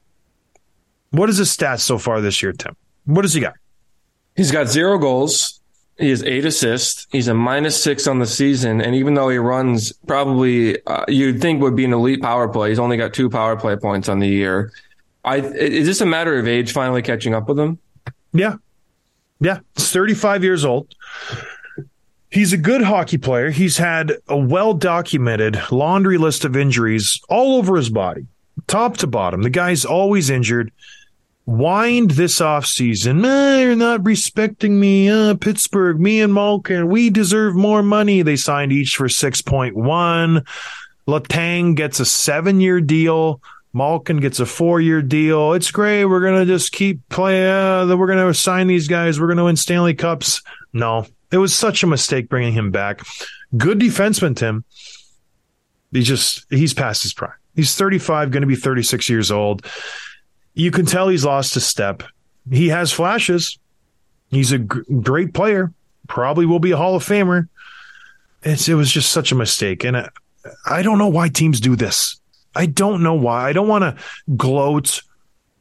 [1.10, 2.76] What is his stats so far this year, Tim?
[3.04, 3.54] What does he got?
[4.36, 5.60] He's got zero goals.
[5.98, 7.06] He has eight assists.
[7.12, 8.80] He's a minus six on the season.
[8.80, 12.70] And even though he runs probably, uh, you'd think would be an elite power play,
[12.70, 14.72] he's only got two power play points on the year.
[15.24, 17.78] I, is this a matter of age finally catching up with him?
[18.32, 18.56] Yeah.
[19.40, 19.60] Yeah.
[19.76, 20.94] He's 35 years old.
[22.30, 23.50] He's a good hockey player.
[23.50, 28.26] He's had a well documented laundry list of injuries all over his body,
[28.66, 29.42] top to bottom.
[29.42, 30.72] The guy's always injured.
[31.46, 33.24] Whined this offseason.
[33.24, 35.10] Eh, you're not respecting me.
[35.10, 38.22] Uh, Pittsburgh, me and Malkin, we deserve more money.
[38.22, 40.46] They signed each for 6.1.
[41.06, 43.42] Letang gets a seven year deal.
[43.74, 45.52] Malkin gets a four year deal.
[45.52, 46.06] It's great.
[46.06, 47.46] We're going to just keep playing.
[47.46, 49.20] Uh, we're going to sign these guys.
[49.20, 50.40] We're going to win Stanley Cups.
[50.72, 53.02] No, it was such a mistake bringing him back.
[53.56, 54.64] Good defenseman, Tim.
[55.92, 57.34] He just, he's past his prime.
[57.54, 59.64] He's 35, going to be 36 years old.
[60.54, 62.02] You can tell he's lost a step.
[62.50, 63.58] He has flashes.
[64.30, 65.72] He's a g- great player.
[66.08, 67.48] Probably will be a Hall of Famer.
[68.42, 69.84] It's, it was just such a mistake.
[69.84, 70.08] And I,
[70.66, 72.20] I don't know why teams do this.
[72.54, 73.48] I don't know why.
[73.48, 74.02] I don't want to
[74.36, 75.02] gloat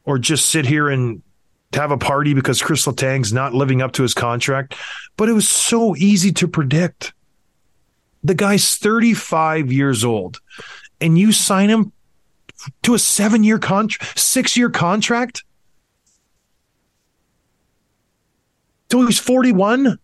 [0.05, 1.21] or just sit here and
[1.73, 4.75] have a party because Chris Letang's not living up to his contract,
[5.17, 7.13] but it was so easy to predict.
[8.23, 10.39] The guy's 35 years old
[11.01, 11.91] and you sign him
[12.83, 15.43] to a seven year contract, six year contract.
[18.89, 19.97] Till he's 41.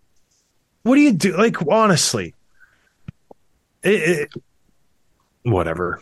[0.83, 1.37] What do you do?
[1.37, 2.33] Like, honestly,
[3.83, 4.33] it, it,
[5.43, 6.01] whatever.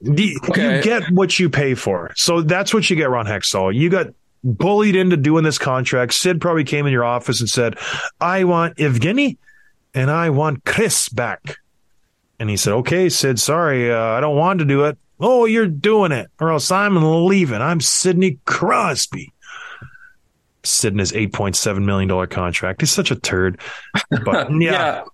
[0.00, 0.76] The, Okay.
[0.76, 2.12] You get what you pay for.
[2.16, 3.74] So that's what you get, Ron Hextall.
[3.74, 4.08] You got
[4.42, 6.12] bullied into doing this contract.
[6.14, 7.78] Sid probably came in your office and said,
[8.20, 9.38] I want Evgeny
[9.94, 11.58] and I want Chris back.
[12.38, 14.98] And he said, okay, Sid, sorry, uh, I don't want to do it.
[15.26, 17.62] Oh, you're doing it, or else I'm leaving.
[17.62, 19.32] I'm Sidney Crosby.
[20.64, 22.82] Sid in his $8.7 million contract.
[22.82, 23.58] He's such a turd.
[24.24, 25.04] But yeah.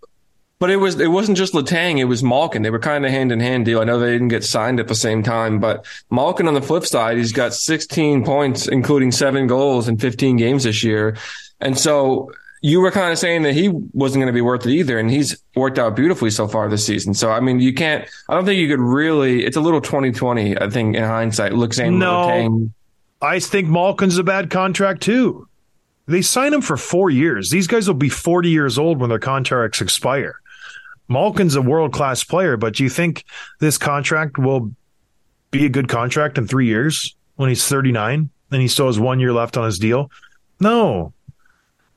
[0.59, 2.63] But it was it wasn't just Letang, it was Malkin.
[2.63, 3.81] They were kind of hand in hand deal.
[3.81, 6.85] I know they didn't get signed at the same time, but Malkin on the flip
[6.85, 11.17] side, he's got 16 points, including seven goals in 15 games this year.
[11.61, 12.33] And so
[12.63, 15.11] you were kind of saying that he wasn't going to be worth it either, and
[15.11, 17.15] he's worked out beautifully so far this season.
[17.15, 18.09] So I mean, you can't.
[18.29, 19.45] I don't think you could really.
[19.45, 21.55] It's a little 2020, I think, in hindsight.
[21.55, 22.27] Look, saying No.
[22.27, 22.73] Letang.
[23.23, 25.47] I think Malkin's a bad contract too.
[26.07, 27.51] They sign him for four years.
[27.51, 30.41] These guys will be 40 years old when their contracts expire.
[31.09, 33.25] Malkin's a world class player, but do you think
[33.59, 34.73] this contract will
[35.51, 39.21] be a good contract in three years when he's 39 and he still has one
[39.21, 40.11] year left on his deal?
[40.61, 41.13] No.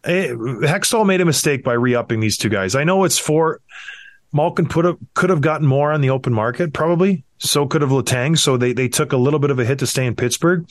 [0.03, 2.75] Eh, Hextall made a mistake by re upping these two guys.
[2.75, 3.61] I know it's for
[4.33, 7.23] Malkin put up, could have gotten more on the open market, probably.
[7.39, 8.37] So could have Letang.
[8.37, 10.67] So they, they took a little bit of a hit to stay in Pittsburgh.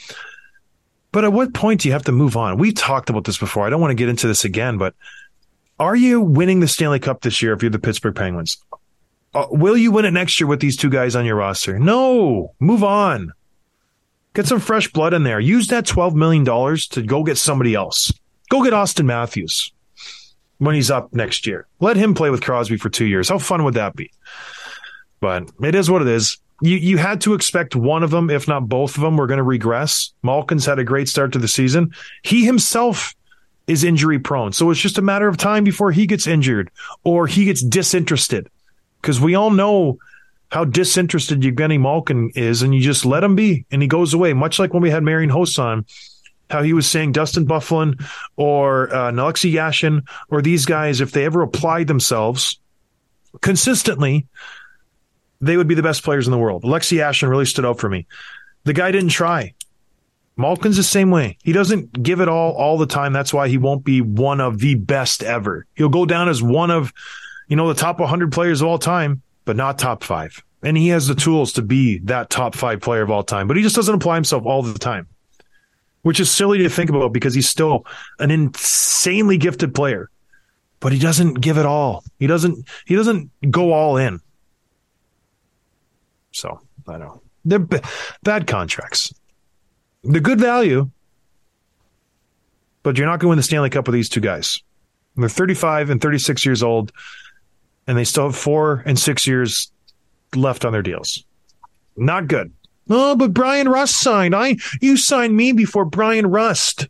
[1.12, 2.58] But at what point do you have to move on?
[2.58, 3.66] We've talked about this before.
[3.66, 4.94] I don't want to get into this again, but
[5.78, 8.56] are you winning the Stanley Cup this year if you're the Pittsburgh Penguins?
[9.34, 11.78] Uh, will you win it next year with these two guys on your roster?
[11.78, 12.54] No.
[12.60, 13.32] Move on.
[14.34, 15.40] Get some fresh blood in there.
[15.40, 18.12] Use that $12 million to go get somebody else.
[18.52, 19.72] Go get Auston Matthews
[20.58, 21.66] when he's up next year.
[21.80, 23.30] Let him play with Crosby for two years.
[23.30, 24.10] How fun would that be?
[25.20, 26.36] But it is what it is.
[26.60, 29.38] You you had to expect one of them, if not both of them, were going
[29.38, 30.12] to regress.
[30.22, 31.94] Malkin's had a great start to the season.
[32.24, 33.14] He himself
[33.68, 36.70] is injury prone, so it's just a matter of time before he gets injured
[37.04, 38.50] or he gets disinterested.
[39.00, 39.96] Because we all know
[40.50, 44.34] how disinterested Evgeny Malkin is, and you just let him be, and he goes away.
[44.34, 45.86] Much like when we had Marian Hossa on,
[46.52, 48.04] how he was saying Dustin Byfuglien
[48.36, 52.60] or uh, Alexei Yashin or these guys, if they ever applied themselves
[53.40, 54.26] consistently,
[55.40, 56.64] they would be the best players in the world.
[56.64, 58.06] Alexei Yashin really stood out for me.
[58.64, 59.54] The guy didn't try.
[60.36, 61.36] Malkin's the same way.
[61.42, 63.12] He doesn't give it all all the time.
[63.12, 65.66] That's why he won't be one of the best ever.
[65.74, 66.92] He'll go down as one of,
[67.48, 70.42] you know, the top 100 players of all time, but not top five.
[70.62, 73.56] And he has the tools to be that top five player of all time, but
[73.56, 75.08] he just doesn't apply himself all the time,
[76.02, 77.86] which is silly to think about because he's still
[78.18, 80.10] an insanely gifted player,
[80.80, 82.04] but he doesn't give it all.
[82.18, 84.20] He doesn't, he doesn't go all in.
[86.32, 87.78] So I know they're b-
[88.22, 89.12] bad contracts.
[90.04, 90.90] The good value,
[92.82, 94.60] but you're not going to win the Stanley Cup with these two guys.
[95.16, 96.90] They're 35 and 36 years old,
[97.86, 99.70] and they still have four and six years
[100.34, 101.24] left on their deals.
[101.96, 102.52] Not good.
[102.90, 104.34] Oh, but Bryan Rust signed.
[104.34, 106.88] I you signed me before Bryan Rust.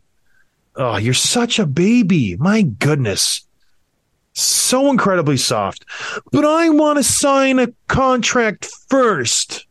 [0.75, 2.35] Oh, you're such a baby.
[2.37, 3.45] My goodness.
[4.33, 5.85] So incredibly soft.
[6.31, 9.67] But I want to sign a contract first.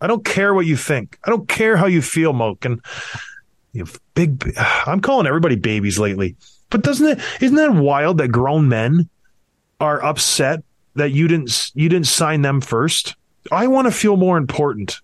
[0.00, 1.18] I don't care what you think.
[1.24, 2.80] I don't care how you feel, Malkin.
[3.72, 4.52] You big.
[4.86, 6.36] I'm calling everybody babies lately.
[6.70, 7.20] But doesn't it?
[7.40, 9.08] Isn't that wild that grown men
[9.80, 10.62] are upset
[10.94, 13.14] that you didn't you didn't sign them first?
[13.50, 15.00] I want to feel more important.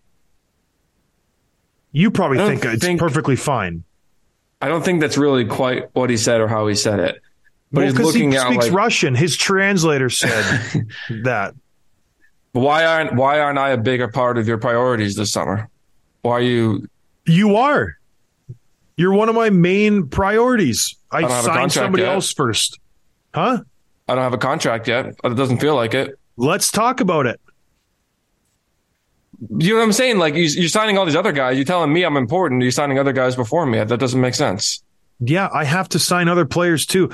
[1.93, 3.85] You probably I don't think it's perfectly fine.
[4.61, 7.21] I don't think that's really quite what he said or how he said it.
[7.71, 9.15] But Well, he's looking he at speaks like, Russian.
[9.15, 10.87] His translator said
[11.23, 11.55] that.
[12.53, 15.69] why aren't why aren't I a bigger part of your priorities this summer?
[16.23, 16.89] Why are you?
[17.27, 17.99] You are.
[18.97, 20.97] You're one of my main priorities.
[21.11, 22.15] I, a signed somebody yet.
[22.15, 22.79] else first.
[23.35, 23.59] Huh?
[24.09, 25.15] I don't have a contract yet.
[25.23, 26.19] It doesn't feel like it.
[26.37, 27.41] Let's talk about it.
[29.51, 30.19] You know what I'm saying?
[30.19, 31.57] Like you, you're signing all these other guys.
[31.57, 32.63] You're telling me I'm important.
[32.63, 33.83] You're signing other guys before me.
[33.83, 34.83] That doesn't make sense.
[35.21, 37.11] Yeah, I have to sign other players too.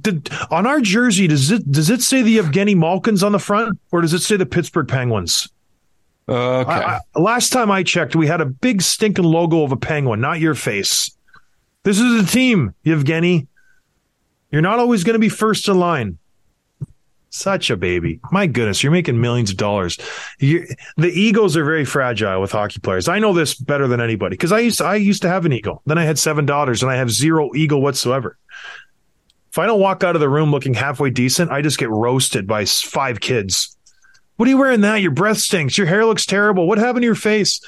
[0.00, 3.78] Did, on our jersey, does it does it say the Evgeny Malkins on the front,
[3.92, 5.48] or does it say the Pittsburgh Penguins?
[6.28, 6.70] Uh, okay.
[6.72, 10.20] I, I, last time I checked, we had a big stinking logo of a penguin,
[10.20, 11.16] not your face.
[11.82, 13.46] This is a team, Evgeny.
[14.50, 16.18] You're not always going to be first in line.
[17.34, 18.20] Such a baby.
[18.30, 19.98] My goodness, you're making millions of dollars.
[20.38, 23.08] you the egos are very fragile with hockey players.
[23.08, 25.52] I know this better than anybody because I used to, I used to have an
[25.52, 25.82] ego.
[25.84, 28.38] Then I had seven daughters, and I have zero ego whatsoever.
[29.50, 32.46] If I don't walk out of the room looking halfway decent, I just get roasted
[32.46, 33.76] by five kids.
[34.36, 35.02] What are you wearing that?
[35.02, 35.76] Your breath stinks.
[35.76, 36.68] Your hair looks terrible.
[36.68, 37.60] What happened to your face?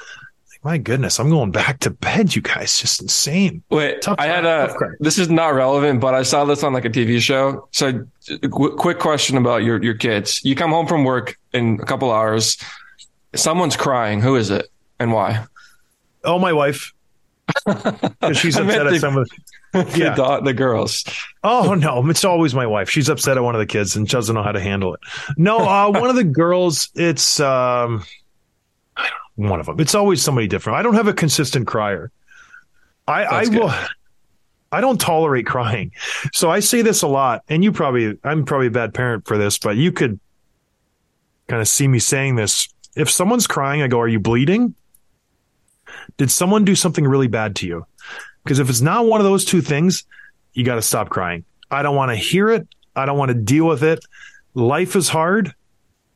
[0.56, 2.34] Like, my goodness, I'm going back to bed.
[2.34, 3.62] You guys, just insane.
[3.70, 4.72] Wait, Tough I had crowd, a.
[4.72, 4.82] tough.
[5.00, 7.68] This is not relevant, but I saw this on like a TV show.
[7.72, 10.40] So, qu- quick question about your your kids.
[10.44, 12.56] You come home from work in a couple hours.
[13.34, 14.20] Someone's crying.
[14.20, 15.44] Who is it and why?
[16.24, 16.92] Oh, my wife.
[17.66, 19.36] 'Cause she's upset at the- some of the.
[19.72, 20.14] The, Yeah.
[20.14, 21.04] da- the girls.
[21.44, 22.88] Oh no, it's always my wife.
[22.88, 25.00] She's upset at one of the kids and doesn't know how to handle it.
[25.36, 26.88] No, uh, one of the girls.
[26.94, 28.02] It's um, I don't know,
[29.36, 29.78] one of them.
[29.78, 30.78] It's always somebody different.
[30.78, 32.10] I don't have a consistent crier.
[33.06, 33.54] I I good.
[33.54, 33.74] will.
[34.72, 35.92] I don't tolerate crying,
[36.32, 37.44] so I say this a lot.
[37.48, 40.18] And you probably, I'm probably a bad parent for this, but you could
[41.46, 42.68] kind of see me saying this.
[42.96, 44.74] If someone's crying, I go, "Are you bleeding?
[46.16, 47.86] Did someone do something really bad to you?"
[48.42, 50.04] Because if it's not one of those two things,
[50.52, 51.44] you got to stop crying.
[51.70, 52.66] I don't want to hear it.
[52.94, 54.04] I don't want to deal with it.
[54.54, 55.54] Life is hard.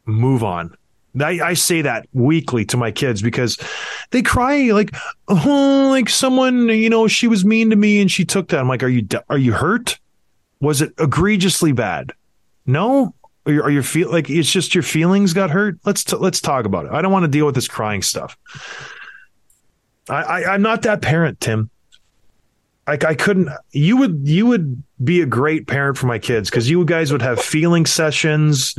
[0.06, 0.76] Move on.
[1.18, 3.58] I, I say that weekly to my kids because
[4.10, 4.94] they cry like,
[5.28, 8.60] oh, like someone, you know, she was mean to me and she took that.
[8.60, 9.98] I'm like, are you, are you hurt?
[10.60, 12.12] Was it egregiously bad?
[12.66, 13.14] No.
[13.46, 15.78] Are you, are you feel like it's just your feelings got hurt?
[15.84, 16.92] Let's t- let's talk about it.
[16.92, 18.36] I don't want to deal with this crying stuff.
[20.08, 21.70] I, I I'm not that parent, Tim.
[22.86, 23.48] Like I couldn't.
[23.72, 27.22] You would you would be a great parent for my kids because you guys would
[27.22, 28.74] have feeling sessions.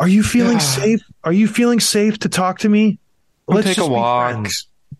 [0.00, 0.58] Are you feeling Yeah.
[0.58, 1.00] safe?
[1.24, 2.98] Are you feeling safe to talk to me?
[3.46, 4.48] We'll take a walk.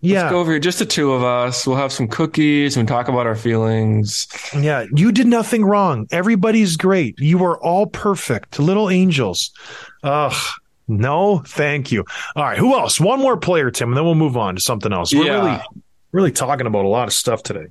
[0.02, 0.60] Yeah, Let's go over here.
[0.60, 1.66] Just the two of us.
[1.66, 4.28] We'll have some cookies and talk about our feelings.
[4.54, 4.86] yeah.
[4.94, 6.06] You did nothing wrong.
[6.10, 7.18] Everybody's great.
[7.18, 9.50] You are all perfect, little angels.
[10.02, 10.34] Ugh.
[10.88, 12.04] No, thank you.
[12.34, 12.98] All right, who else?
[12.98, 15.14] One more player, Tim, and then we'll move on to something else.
[15.14, 15.44] We're Yeah.
[15.44, 15.60] really,
[16.12, 17.66] really talking about a lot of stuff today.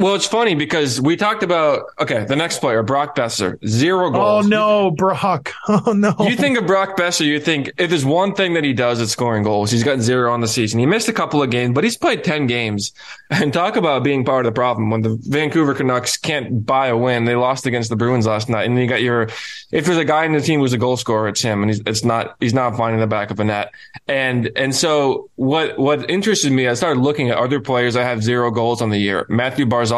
[0.00, 4.10] Well, it's funny because we talked about okay, the next player, Brock Boeser, zero oh,
[4.10, 4.46] goals.
[4.46, 5.52] Oh no, Brock.
[5.68, 6.14] Oh no.
[6.18, 9.12] You think of Brock Boeser, you think if there's one thing that he does, it's
[9.12, 9.70] scoring goals.
[9.70, 10.80] He's got zero on the season.
[10.80, 12.92] He missed a couple of games, but he's played 10 games.
[13.32, 16.96] And talk about being part of the problem when the Vancouver Canucks can't buy a
[16.96, 17.26] win.
[17.26, 18.68] They lost against the Bruins last night.
[18.68, 19.28] And you got your,
[19.70, 21.62] if there's a guy in the team who's a goal scorer, it's him.
[21.62, 23.72] And he's, it's not, he's not finding the back of a net.
[24.08, 28.20] And, and so what, what interested me, I started looking at other players that have
[28.20, 29.26] zero goals on the year.
[29.28, 29.89] Mathew Barzal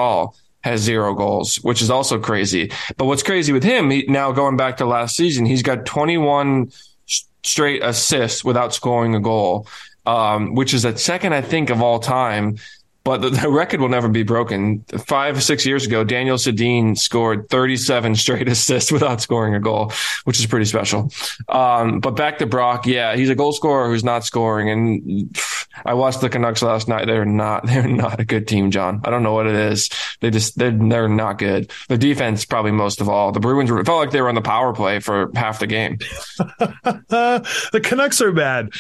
[0.63, 2.71] has zero goals, which is also crazy.
[2.97, 6.69] But what's crazy with him, he, now going back to last season, he's got 21
[7.09, 9.67] s- straight assists without scoring a goal,
[10.07, 12.59] um, which is at second, I think, of all time.
[13.05, 14.85] But the, the record will never be broken.
[15.07, 19.93] Five, six years ago, Daniel Sedin scored 37 straight assists without scoring a goal,
[20.25, 21.11] which is pretty special.
[21.49, 22.87] Um, but back to Brock.
[22.87, 24.71] Yeah, he's a goal scorer who's not scoring.
[24.71, 25.37] And
[25.85, 27.07] I watched the Canucks last night.
[27.07, 29.01] They're not, they're not a good team, John.
[29.05, 29.91] I don't know what it is.
[30.21, 31.71] They just, they're, they're not good.
[31.89, 33.33] The defense, probably most of all.
[33.33, 35.99] The Bruins were, felt like they were on the power play for half the game.
[36.39, 38.71] the Canucks are bad.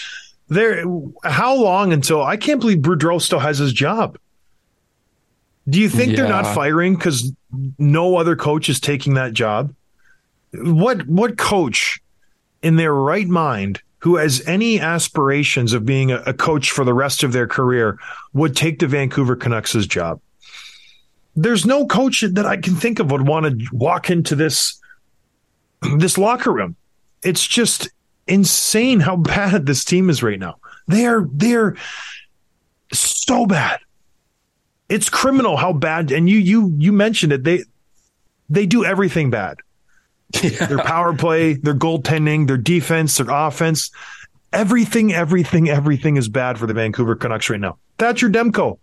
[0.52, 0.84] They're
[1.24, 4.18] how long until I can't believe Boudreau still has his job.
[5.68, 7.32] Do you think they're not firing because
[7.78, 9.74] no other coach is taking that job?
[10.52, 12.00] What what coach
[12.62, 16.92] in their right mind who has any aspirations of being a, a coach for the
[16.92, 17.98] rest of their career
[18.34, 20.20] would take the Vancouver Canucks' job?
[21.34, 24.78] There's no coach that I can think of would want to walk into this
[25.96, 26.76] this locker room.
[27.22, 27.88] It's just
[28.26, 30.56] insane how bad this team is right now.
[30.86, 31.76] They're they're
[32.92, 33.80] so bad.
[34.88, 37.44] It's criminal how bad and you you you mentioned it.
[37.44, 37.64] They
[38.48, 39.58] they do everything bad.
[40.32, 43.90] Their power play, their goaltending, their defense, their offense.
[44.52, 47.78] Everything, everything, everything is bad for the Vancouver Canucks right now.
[47.98, 48.78] Thatcher Demko,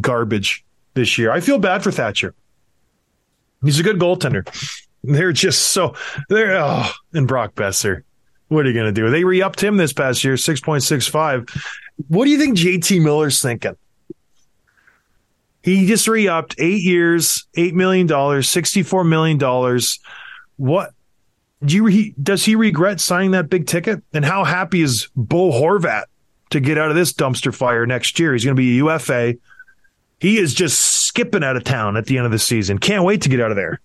[0.00, 0.64] garbage
[0.94, 1.30] this year.
[1.30, 2.34] I feel bad for Thatcher.
[3.62, 4.46] He's a good goaltender.
[5.02, 5.94] They're just so
[6.28, 8.02] they're oh, and Brock Boeser.
[8.48, 9.10] What are you going to do?
[9.10, 11.46] They re-upped him this past year, six point six five.
[12.08, 13.76] What do you think JT Miller's thinking?
[15.62, 19.98] He just re-upped eight years, eight million dollars, sixty-four million dollars.
[20.56, 20.92] What
[21.64, 21.86] do you?
[21.86, 24.02] He, does he regret signing that big ticket?
[24.12, 26.04] And how happy is Bo Horvat
[26.50, 28.32] to get out of this dumpster fire next year?
[28.32, 29.34] He's going to be a UFA.
[30.20, 32.78] He is just skipping out of town at the end of the season.
[32.78, 33.80] Can't wait to get out of there.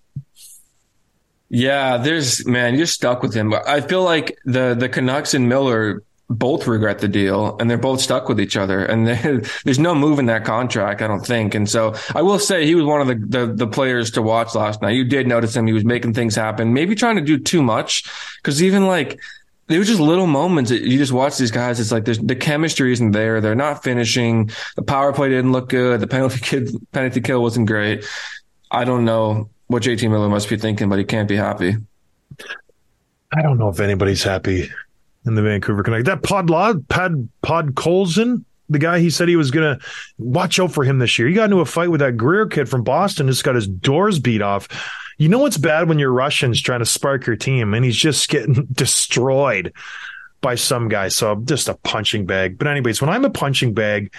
[1.54, 3.50] Yeah, there's man, you're stuck with him.
[3.50, 7.76] But I feel like the the Canucks and Miller both regret the deal, and they're
[7.76, 8.82] both stuck with each other.
[8.86, 11.54] And there- there's no move in that contract, I don't think.
[11.54, 14.54] And so I will say he was one of the, the the players to watch
[14.54, 14.92] last night.
[14.96, 18.04] You did notice him; he was making things happen, maybe trying to do too much,
[18.38, 19.20] because even like.
[19.68, 21.78] There were just little moments that you just watch these guys.
[21.80, 23.40] It's like the chemistry isn't there.
[23.40, 24.50] They're not finishing.
[24.76, 26.00] The power play didn't look good.
[26.00, 28.04] The penalty kid, penalty kill wasn't great.
[28.70, 31.76] I don't know what JT Miller must be thinking, but he can't be happy.
[33.34, 34.70] I don't know if anybody's happy
[35.24, 36.04] in the Vancouver Canucks.
[36.04, 39.78] That Pod Lod, Pod Podkolzin, the guy he said he was gonna
[40.18, 41.28] watch out for him this year.
[41.28, 44.18] He got into a fight with that Greer kid from Boston, just got his doors
[44.18, 44.68] beat off.
[45.18, 48.28] You know what's bad when you're Russians trying to spark your team and he's just
[48.28, 49.72] getting destroyed
[50.40, 51.08] by some guy.
[51.08, 52.58] So I'm just a punching bag.
[52.58, 54.12] But anyways, when I'm a punching bag,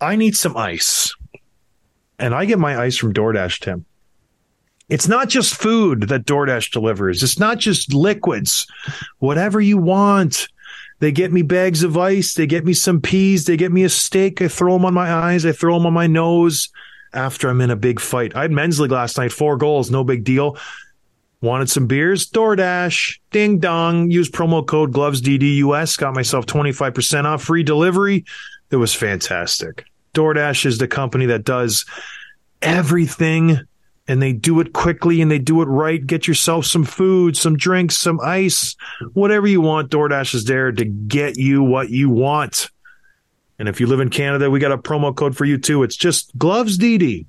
[0.00, 1.14] I need some ice.
[2.18, 3.84] And I get my ice from DoorDash, Tim.
[4.88, 7.22] It's not just food that DoorDash delivers.
[7.22, 8.66] It's not just liquids.
[9.18, 10.48] Whatever you want.
[11.00, 12.34] They get me bags of ice.
[12.34, 13.44] They get me some peas.
[13.44, 14.42] They get me a steak.
[14.42, 15.46] I throw them on my eyes.
[15.46, 16.70] I throw them on my nose
[17.12, 18.34] after I'm in a big fight.
[18.34, 20.58] I had men's league last night, four goals, no big deal.
[21.40, 22.28] Wanted some beers?
[22.28, 23.20] DoorDash.
[23.30, 24.10] Ding dong.
[24.10, 25.96] Use promo code GlovesDDUS.
[25.96, 28.24] Got myself 25% off free delivery.
[28.70, 29.84] It was fantastic.
[30.14, 31.84] DoorDash is the company that does
[32.60, 33.60] everything
[34.08, 36.04] and they do it quickly and they do it right.
[36.04, 38.74] Get yourself some food, some drinks, some ice,
[39.12, 39.90] whatever you want.
[39.90, 42.70] DoorDash is there to get you what you want.
[43.58, 45.82] And if you live in Canada, we got a promo code for you too.
[45.82, 47.26] It's just Gloves DD.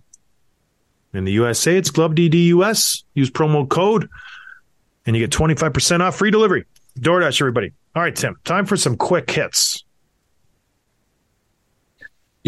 [1.13, 3.03] In the USA, it's Glove DDUS.
[3.13, 4.07] Use promo code
[5.05, 6.65] and you get 25% off free delivery.
[6.99, 7.73] DoorDash, everybody.
[7.95, 9.83] All right, Tim, time for some quick hits.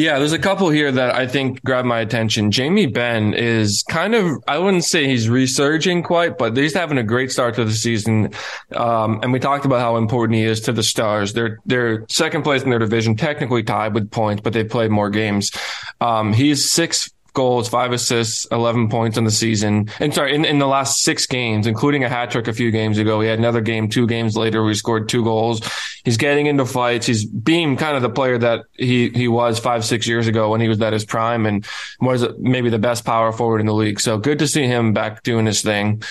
[0.01, 2.49] Yeah, there's a couple here that I think grab my attention.
[2.49, 7.03] Jamie Benn is kind of, I wouldn't say he's resurging quite, but he's having a
[7.03, 8.33] great start to the season.
[8.75, 11.33] Um, and we talked about how important he is to the Stars.
[11.33, 15.11] They're, they're second place in their division, technically tied with points, but they played more
[15.11, 15.51] games.
[15.99, 19.89] Um, he's six goals, five assists, 11 points in the season.
[19.99, 22.97] And sorry, in, in the last six games, including a hat trick a few games
[22.97, 23.21] ago.
[23.21, 25.61] He had another game two games later where he scored two goals.
[26.03, 27.05] He's getting into fights.
[27.05, 30.59] He's being kind of the player that he, he was five, six years ago when
[30.61, 31.65] he was at his prime and
[31.99, 33.99] was maybe the best power forward in the league.
[33.99, 36.03] So good to see him back doing his thing.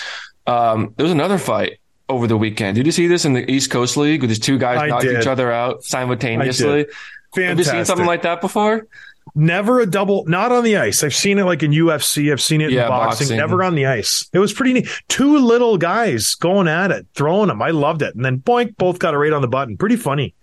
[0.47, 2.75] Um, there was another fight over the weekend.
[2.75, 5.01] Did you see this in the East Coast League with these two guys I knock
[5.01, 5.19] did.
[5.21, 6.85] each other out simultaneously?
[6.85, 7.47] Fantastic.
[7.47, 8.87] Have you seen something like that before?
[9.33, 11.03] Never a double, not on the ice.
[11.03, 12.31] I've seen it like in UFC.
[12.31, 13.37] I've seen it Yeah, in boxing, boxing.
[13.37, 14.29] never on the ice.
[14.33, 14.87] It was pretty neat.
[15.07, 17.61] Two little guys going at it, throwing them.
[17.61, 18.13] I loved it.
[18.15, 19.77] And then boink, both got it right on the button.
[19.77, 20.33] Pretty funny.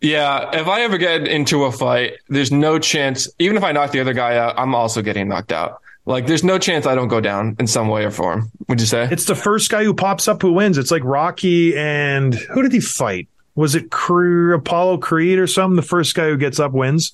[0.00, 3.92] Yeah, if I ever get into a fight, there's no chance, even if I knock
[3.92, 5.80] the other guy out, I'm also getting knocked out.
[6.06, 8.50] Like, there's no chance I don't go down in some way or form.
[8.68, 9.06] Would you say?
[9.10, 10.78] It's the first guy who pops up who wins.
[10.78, 13.28] It's like Rocky and who did he fight?
[13.54, 15.76] Was it Cre- Apollo Creed or something?
[15.76, 17.12] The first guy who gets up wins.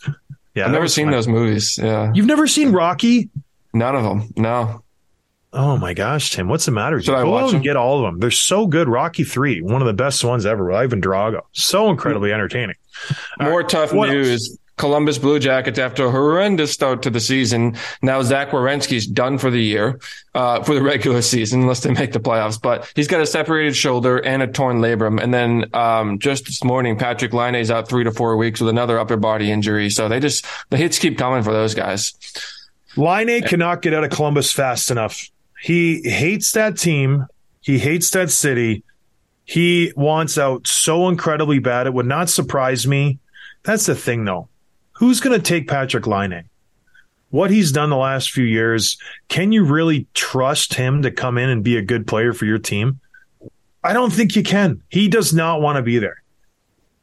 [0.57, 1.13] Yeah, I've never seen fun.
[1.13, 1.79] those movies.
[1.79, 2.11] Yeah.
[2.15, 3.29] You've never seen Rocky?
[3.75, 4.33] None of them.
[4.37, 4.83] No.
[5.53, 7.01] Oh my gosh, Tim, what's the matter?
[7.01, 7.17] Should you?
[7.17, 7.63] I Go watch and them?
[7.63, 8.21] get all of them.
[8.21, 8.89] They're so good.
[8.89, 10.67] Rocky Three, one of the best ones ever.
[10.67, 12.35] with Ivan Drago, so incredibly hmm.
[12.35, 12.77] entertaining.
[13.41, 14.59] More tough what news.
[14.77, 19.51] Columbus Blue Jackets, after a horrendous start to the season, now Zach Werenski's done for
[19.51, 19.99] the year,
[20.35, 22.61] uh, for the regular season, unless they make the playoffs.
[22.61, 25.23] But he's got a separated shoulder and a torn labrum.
[25.23, 28.99] And then um, just this morning, Patrik Laine's out three to four weeks with another
[28.99, 29.89] upper body injury.
[29.89, 32.15] So they just the hits keep coming for those guys.
[32.97, 35.31] Laine cannot get out of Columbus fast enough.
[35.61, 37.27] He hates that team.
[37.61, 38.85] He hates that city.
[39.45, 41.87] He wants out so incredibly bad.
[41.87, 43.19] It would not surprise me.
[43.63, 44.49] That's the thing, though.
[44.99, 46.45] Who's going to take Patrik Laine?
[47.31, 48.97] What he's done the last few years,
[49.29, 52.59] can you really trust him to come in and be a good player for your
[52.59, 53.01] team?
[53.85, 54.83] I don't think you can.
[54.89, 56.23] He does not want to be there.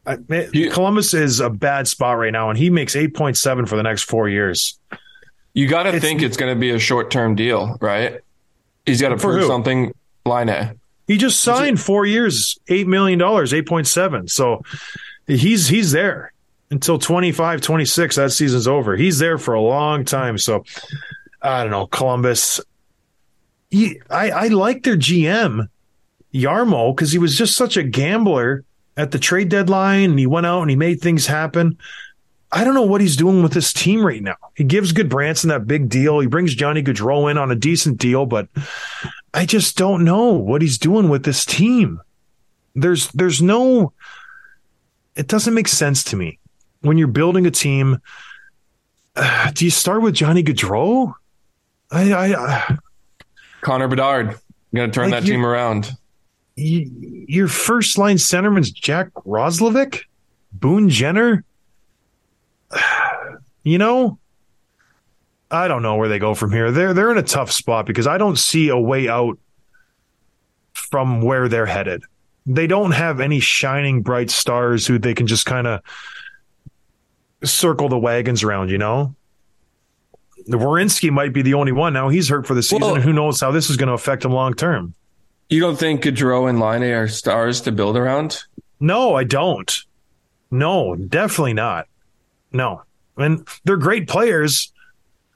[0.06, 0.18] I,
[0.52, 4.04] You- Columbus is a bad spot right now, and he makes 8.7 for the next
[4.04, 4.80] four years.
[5.54, 8.20] You got to think it's going to be a short term deal, right?
[8.86, 9.48] He's got to prove who?
[9.48, 9.94] something.
[10.26, 14.28] Laine He just signed four years, eight million dollars, eight point seven.
[14.28, 14.64] So
[15.28, 16.33] he's he's there
[16.74, 18.16] until 25, 26.
[18.16, 18.98] That season's over.
[18.98, 20.38] He's there for a long time.
[20.38, 20.66] So
[21.42, 22.60] I don't know, Columbus.
[23.70, 25.68] He, I I like their GM
[26.34, 28.66] Jarmo because he was just such a gambler
[28.98, 31.78] at the trade deadline, and he went out and he made things happen.
[32.52, 34.36] I don't know what he's doing with this team right now.
[34.56, 36.20] He gives Gudbranson that big deal.
[36.20, 38.48] He brings Johnny Gaudreau in on a decent deal, but
[39.34, 42.00] I just don't know what he's doing with this team.
[42.76, 43.94] There's there's no
[45.16, 46.40] it doesn't make sense to me.
[46.84, 48.00] When you're building a team,
[49.16, 51.14] uh, do you start with Johnny Gaudreau?
[51.92, 52.78] I, I, I
[53.62, 54.36] Connor Bedard
[54.74, 55.92] going to turn Like that team around.
[56.58, 56.88] y-
[57.28, 60.02] your first line centerman's Jack Roslovic,
[60.52, 61.44] Boone Jenner.
[63.66, 64.20] You know,
[65.50, 66.70] I don't know where they go from here.
[66.70, 69.40] They're they're in a tough spot because I don't see a way out
[70.74, 72.04] from where they're headed.
[72.46, 75.80] They don't have any shining bright stars who they can just kind of
[77.44, 79.16] circle the wagons around, you know?
[80.46, 82.10] The Werenski might be the only one now.
[82.10, 84.32] He's hurt for the season, Well- who knows how this is going to affect him
[84.32, 84.94] long term.
[85.50, 88.44] You don't think Gaudreau and Laine are stars to build around?
[88.80, 89.72] No, I don't.
[90.52, 91.88] No, definitely not.
[92.52, 92.82] No.
[93.18, 94.72] And they're great players.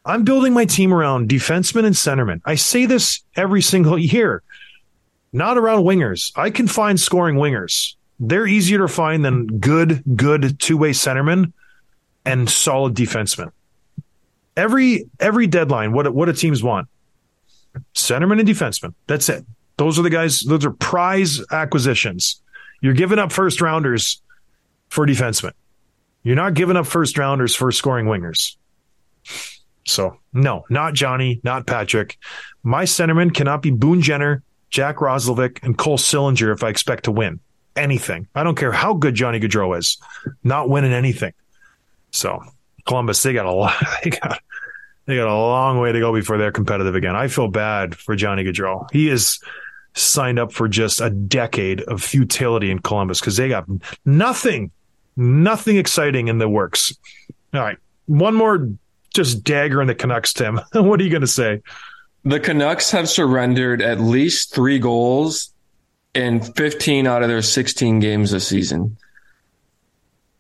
[0.06, 2.42] I'm building my team around defensemen and centermen.
[2.46, 4.42] I say this every single year.
[5.34, 6.32] Not around wingers.
[6.36, 7.96] I can find scoring wingers.
[8.20, 11.52] They're easier to find than good, good two-way centermen
[12.28, 13.52] and solid defensemen.
[14.56, 16.88] Every every deadline, what what do teams want?
[17.96, 18.94] Centerman and defenseman.
[19.08, 19.46] That's it.
[19.78, 20.42] Those are the guys.
[20.42, 22.42] Those are prize acquisitions.
[22.82, 24.22] You're giving up first rounders
[24.90, 25.54] for defensemen.
[26.24, 28.56] You're not giving up first rounders for scoring wingers.
[29.86, 32.18] So no, not Johnny, not Patrick.
[32.64, 37.12] My centerman cannot be Boone Jenner, Jack Roslovic, and Cole Sillinger if I expect to
[37.12, 37.40] win
[37.76, 38.28] anything.
[38.36, 39.98] I don't care how good Johnny Gaudreau is,
[40.44, 41.34] not winning anything.
[42.18, 42.44] So
[42.86, 43.76] Columbus, they got a lot.
[44.04, 44.42] They got
[45.06, 47.16] they got a long way to go before they're competitive again.
[47.16, 48.92] I feel bad for Johnny Gaudreau.
[48.92, 49.40] He is
[49.96, 53.66] signed up for just a decade of futility in Columbus because they got
[54.06, 54.72] nothing,
[55.16, 56.94] nothing exciting in the works.
[57.54, 58.70] All right, one more
[59.14, 60.60] just dagger in the Canucks, Tim.
[60.74, 61.62] what are you going to say?
[62.26, 65.54] The Canucks have surrendered at least three goals
[66.14, 68.98] in 15 out of their 16 games this season.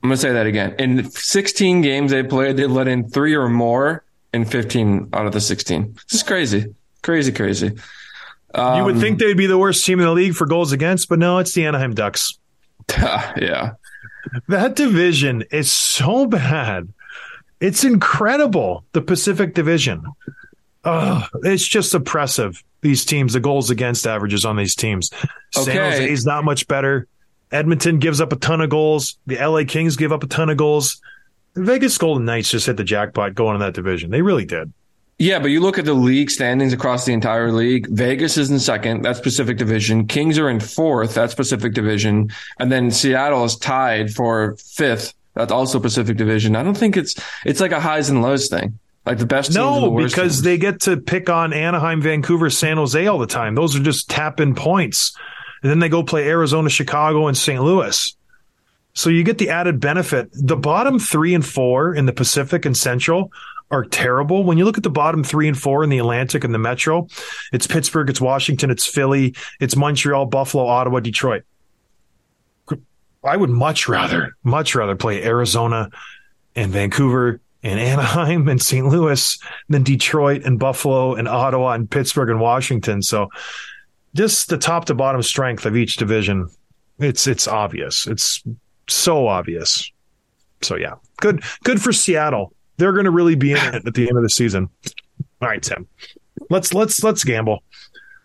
[0.03, 0.75] I'm going to say that again.
[0.79, 5.33] In 16 games they played, they've let in three or more in 15 out of
[5.33, 5.93] the 16.
[5.93, 6.73] This is crazy.
[7.01, 7.67] Crazy, crazy.
[7.67, 11.09] you would think um, they'd be the worst team in the league for goals against,
[11.09, 12.37] but no, it's the Anaheim Ducks.
[12.97, 13.71] yeah.
[14.47, 16.89] That division is so bad.
[17.59, 18.85] It's incredible.
[18.91, 20.03] The Pacific Division.
[20.83, 22.63] Ugh, it's just oppressive.
[22.81, 25.09] These teams, the goals against averages on these teams.
[25.53, 25.77] San Okay.
[25.77, 27.07] Jose is not much better.
[27.51, 29.17] Edmonton gives up a ton of goals.
[29.25, 31.01] The LA Kings give up a ton of goals.
[31.53, 34.11] The Vegas Golden Knights just hit the jackpot going in that division.
[34.11, 34.71] They really did.
[35.19, 37.87] Yeah, but you look at the league standings across the entire league.
[37.89, 39.01] Vegas is in second.
[39.01, 40.05] That's Pacific Division.
[40.05, 41.15] Kings are in fourth.
[41.15, 42.29] That's Pacific Division.
[42.59, 45.15] And then Seattle is tied for fifth.
[45.33, 46.55] That's also Pacific Division.
[46.55, 48.77] I don't think it's it's like a highs and lows thing.
[49.07, 50.41] Like the best the No, worst because teams.
[50.43, 53.55] they get to pick on Anaheim, Vancouver, San Jose all the time.
[53.55, 55.15] Those are just tap in points.
[55.61, 57.61] And then they go play Arizona, Chicago, and St.
[57.61, 58.15] Louis.
[58.93, 60.29] So you get the added benefit.
[60.33, 63.31] The bottom three and four in the Pacific and Central
[63.69, 64.43] are terrible.
[64.43, 67.07] When you look at the bottom three and four in the Atlantic and the Metro,
[67.51, 71.43] it's Pittsburgh, it's Washington, it's Philly, it's Montreal, Buffalo, Ottawa, Detroit.
[73.23, 75.89] I would much rather, much rather play Arizona
[76.55, 78.87] and Vancouver and Anaheim and St.
[78.87, 79.37] Louis
[79.67, 83.01] than Detroit and Buffalo and Ottawa and Pittsburgh and Washington.
[83.01, 83.29] So
[84.13, 86.49] just the top to bottom strength of each division.
[86.99, 88.07] It's it's obvious.
[88.07, 88.43] It's
[88.89, 89.91] so obvious.
[90.61, 90.95] So yeah.
[91.17, 92.53] Good good for Seattle.
[92.77, 94.69] They're gonna really be in it at the end of the season.
[95.41, 95.87] All right, Tim.
[96.49, 97.63] Let's let's let's gamble.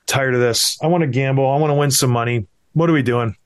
[0.06, 0.78] Tired of this.
[0.82, 1.48] I want to gamble.
[1.48, 2.46] I want to win some money.
[2.72, 3.36] What are we doing?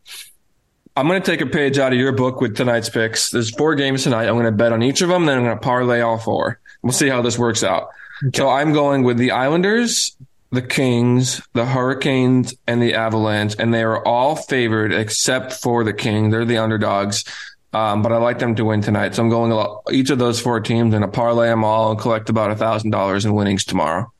[0.96, 3.30] I'm going to take a page out of your book with tonight's picks.
[3.30, 4.28] There's four games tonight.
[4.28, 6.58] I'm going to bet on each of them, then I'm going to parlay all four.
[6.82, 7.88] We'll see how this works out.
[8.34, 10.16] So I'm going with the Islanders,
[10.50, 15.92] the Kings, the Hurricanes, and the Avalanche, and they are all favored except for the
[15.92, 16.30] King.
[16.30, 17.24] They're the underdogs.
[17.72, 19.14] Um, but I like them to win tonight.
[19.14, 21.90] So I'm going a lot, each of those four teams and a parlay them all
[21.90, 24.10] and collect about a thousand dollars in winnings tomorrow.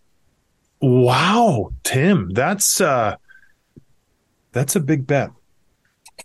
[0.83, 3.17] Wow, Tim, that's uh
[4.53, 5.31] that's a big bet.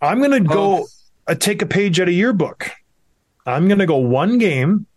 [0.02, 0.88] I'm going to go
[1.28, 2.72] uh, take a page out of your book.
[3.46, 4.88] I'm going to go one game.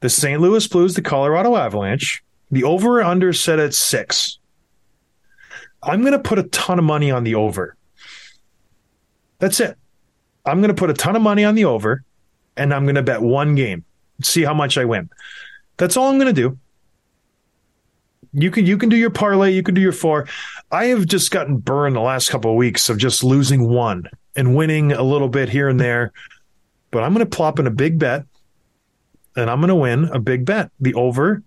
[0.00, 0.40] The St.
[0.40, 2.22] Louis Blues, the Colorado Avalanche.
[2.50, 4.38] The over under set at 6.
[5.82, 7.76] I'm going to put a ton of money on the over.
[9.38, 9.76] That's it.
[10.44, 12.02] I'm going to put a ton of money on the over
[12.56, 13.84] and I'm going to bet one game.
[14.22, 15.08] See how much I win.
[15.76, 16.58] That's all I'm going to do.
[18.34, 20.26] You can you can do your parlay, you can do your four.
[20.70, 24.54] I have just gotten burned the last couple of weeks of just losing one and
[24.54, 26.12] winning a little bit here and there.
[26.90, 28.24] But I'm going to plop in a big bet,
[29.34, 31.42] and I'm going to win a big bet, the over,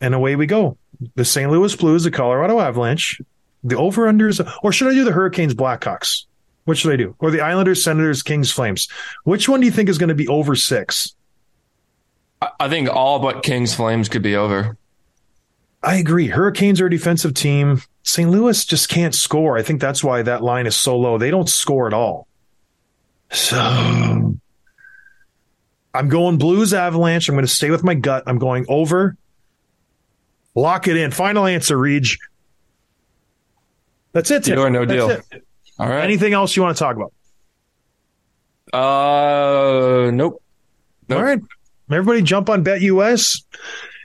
[0.00, 0.76] and away we go.
[1.14, 1.50] The St.
[1.50, 3.20] Louis Blues, the Colorado Avalanche,
[3.64, 6.24] the over unders, or should I do the Hurricanes Blackhawks?
[6.64, 7.14] What should I do?
[7.18, 8.88] Or the Islanders, Senators, Kings, Flames?
[9.24, 11.14] Which one do you think is going to be over six?
[12.42, 14.76] I- I think all but Kings Flames could be over.
[15.82, 16.26] I agree.
[16.28, 17.80] Hurricanes are a defensive team.
[18.02, 18.30] St.
[18.30, 19.56] Louis just can't score.
[19.56, 21.16] I think that's why that line is so low.
[21.16, 22.26] They don't score at all.
[23.30, 23.56] So
[25.94, 27.28] I'm going Blues Avalanche.
[27.28, 28.24] I'm going to stay with my gut.
[28.26, 29.16] I'm going over.
[30.54, 31.10] Lock it in.
[31.10, 32.06] Final answer, Reg.
[34.12, 34.44] That's it.
[34.44, 34.56] Tim.
[34.56, 35.10] Deal or no That's deal.
[35.10, 35.46] it.
[35.78, 36.02] All right.
[36.02, 37.12] Anything else you want to talk about?
[38.72, 40.42] Uh, nope.
[41.08, 41.18] Nope.
[41.18, 41.40] All right.
[41.90, 43.42] Everybody jump on BetUS.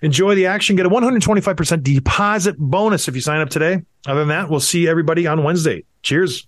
[0.02, 0.76] Enjoy the action.
[0.76, 3.82] Get a 125% deposit bonus if you sign up today.
[4.08, 5.84] Other than that, we'll see everybody on Wednesday.
[6.04, 6.48] Cheers.